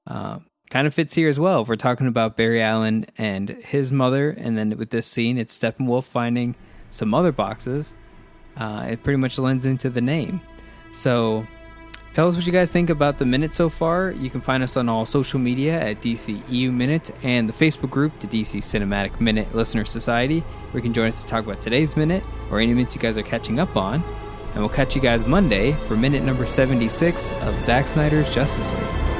uh, 0.06 0.38
kind 0.70 0.86
of 0.86 0.94
fits 0.94 1.14
here 1.14 1.28
as 1.28 1.38
well. 1.38 1.62
If 1.62 1.68
we're 1.68 1.76
talking 1.76 2.06
about 2.06 2.36
Barry 2.36 2.62
Allen 2.62 3.06
and 3.18 3.50
his 3.50 3.92
mother, 3.92 4.30
and 4.30 4.56
then 4.56 4.76
with 4.78 4.90
this 4.90 5.06
scene, 5.06 5.38
it's 5.38 5.56
Steppenwolf 5.56 6.04
finding 6.04 6.56
some 6.90 7.12
other 7.12 7.32
boxes. 7.32 7.94
Uh, 8.56 8.86
it 8.90 9.02
pretty 9.02 9.16
much 9.16 9.38
lends 9.38 9.66
into 9.66 9.90
the 9.90 10.00
name. 10.00 10.40
So 10.92 11.46
Tell 12.14 12.28
us 12.28 12.36
what 12.36 12.46
you 12.46 12.52
guys 12.52 12.70
think 12.70 12.90
about 12.90 13.18
the 13.18 13.26
minute 13.26 13.52
so 13.52 13.68
far. 13.68 14.12
You 14.12 14.30
can 14.30 14.40
find 14.40 14.62
us 14.62 14.76
on 14.76 14.88
all 14.88 15.04
social 15.04 15.40
media 15.40 15.80
at 15.80 16.00
DCEU 16.00 16.72
Minute 16.72 17.10
and 17.24 17.48
the 17.48 17.52
Facebook 17.52 17.90
group, 17.90 18.16
the 18.20 18.28
DC 18.28 18.58
Cinematic 18.60 19.20
Minute 19.20 19.52
Listener 19.52 19.84
Society, 19.84 20.38
where 20.38 20.76
you 20.78 20.82
can 20.82 20.94
join 20.94 21.08
us 21.08 21.22
to 21.22 21.26
talk 21.26 21.44
about 21.44 21.60
today's 21.60 21.96
minute 21.96 22.22
or 22.52 22.60
any 22.60 22.72
minutes 22.72 22.94
you 22.94 23.00
guys 23.00 23.18
are 23.18 23.24
catching 23.24 23.58
up 23.58 23.76
on. 23.76 24.00
And 24.52 24.60
we'll 24.60 24.68
catch 24.68 24.94
you 24.94 25.02
guys 25.02 25.26
Monday 25.26 25.72
for 25.88 25.96
minute 25.96 26.22
number 26.22 26.46
76 26.46 27.32
of 27.32 27.60
Zack 27.60 27.88
Snyder's 27.88 28.32
Justice 28.32 28.72
League. 28.72 29.13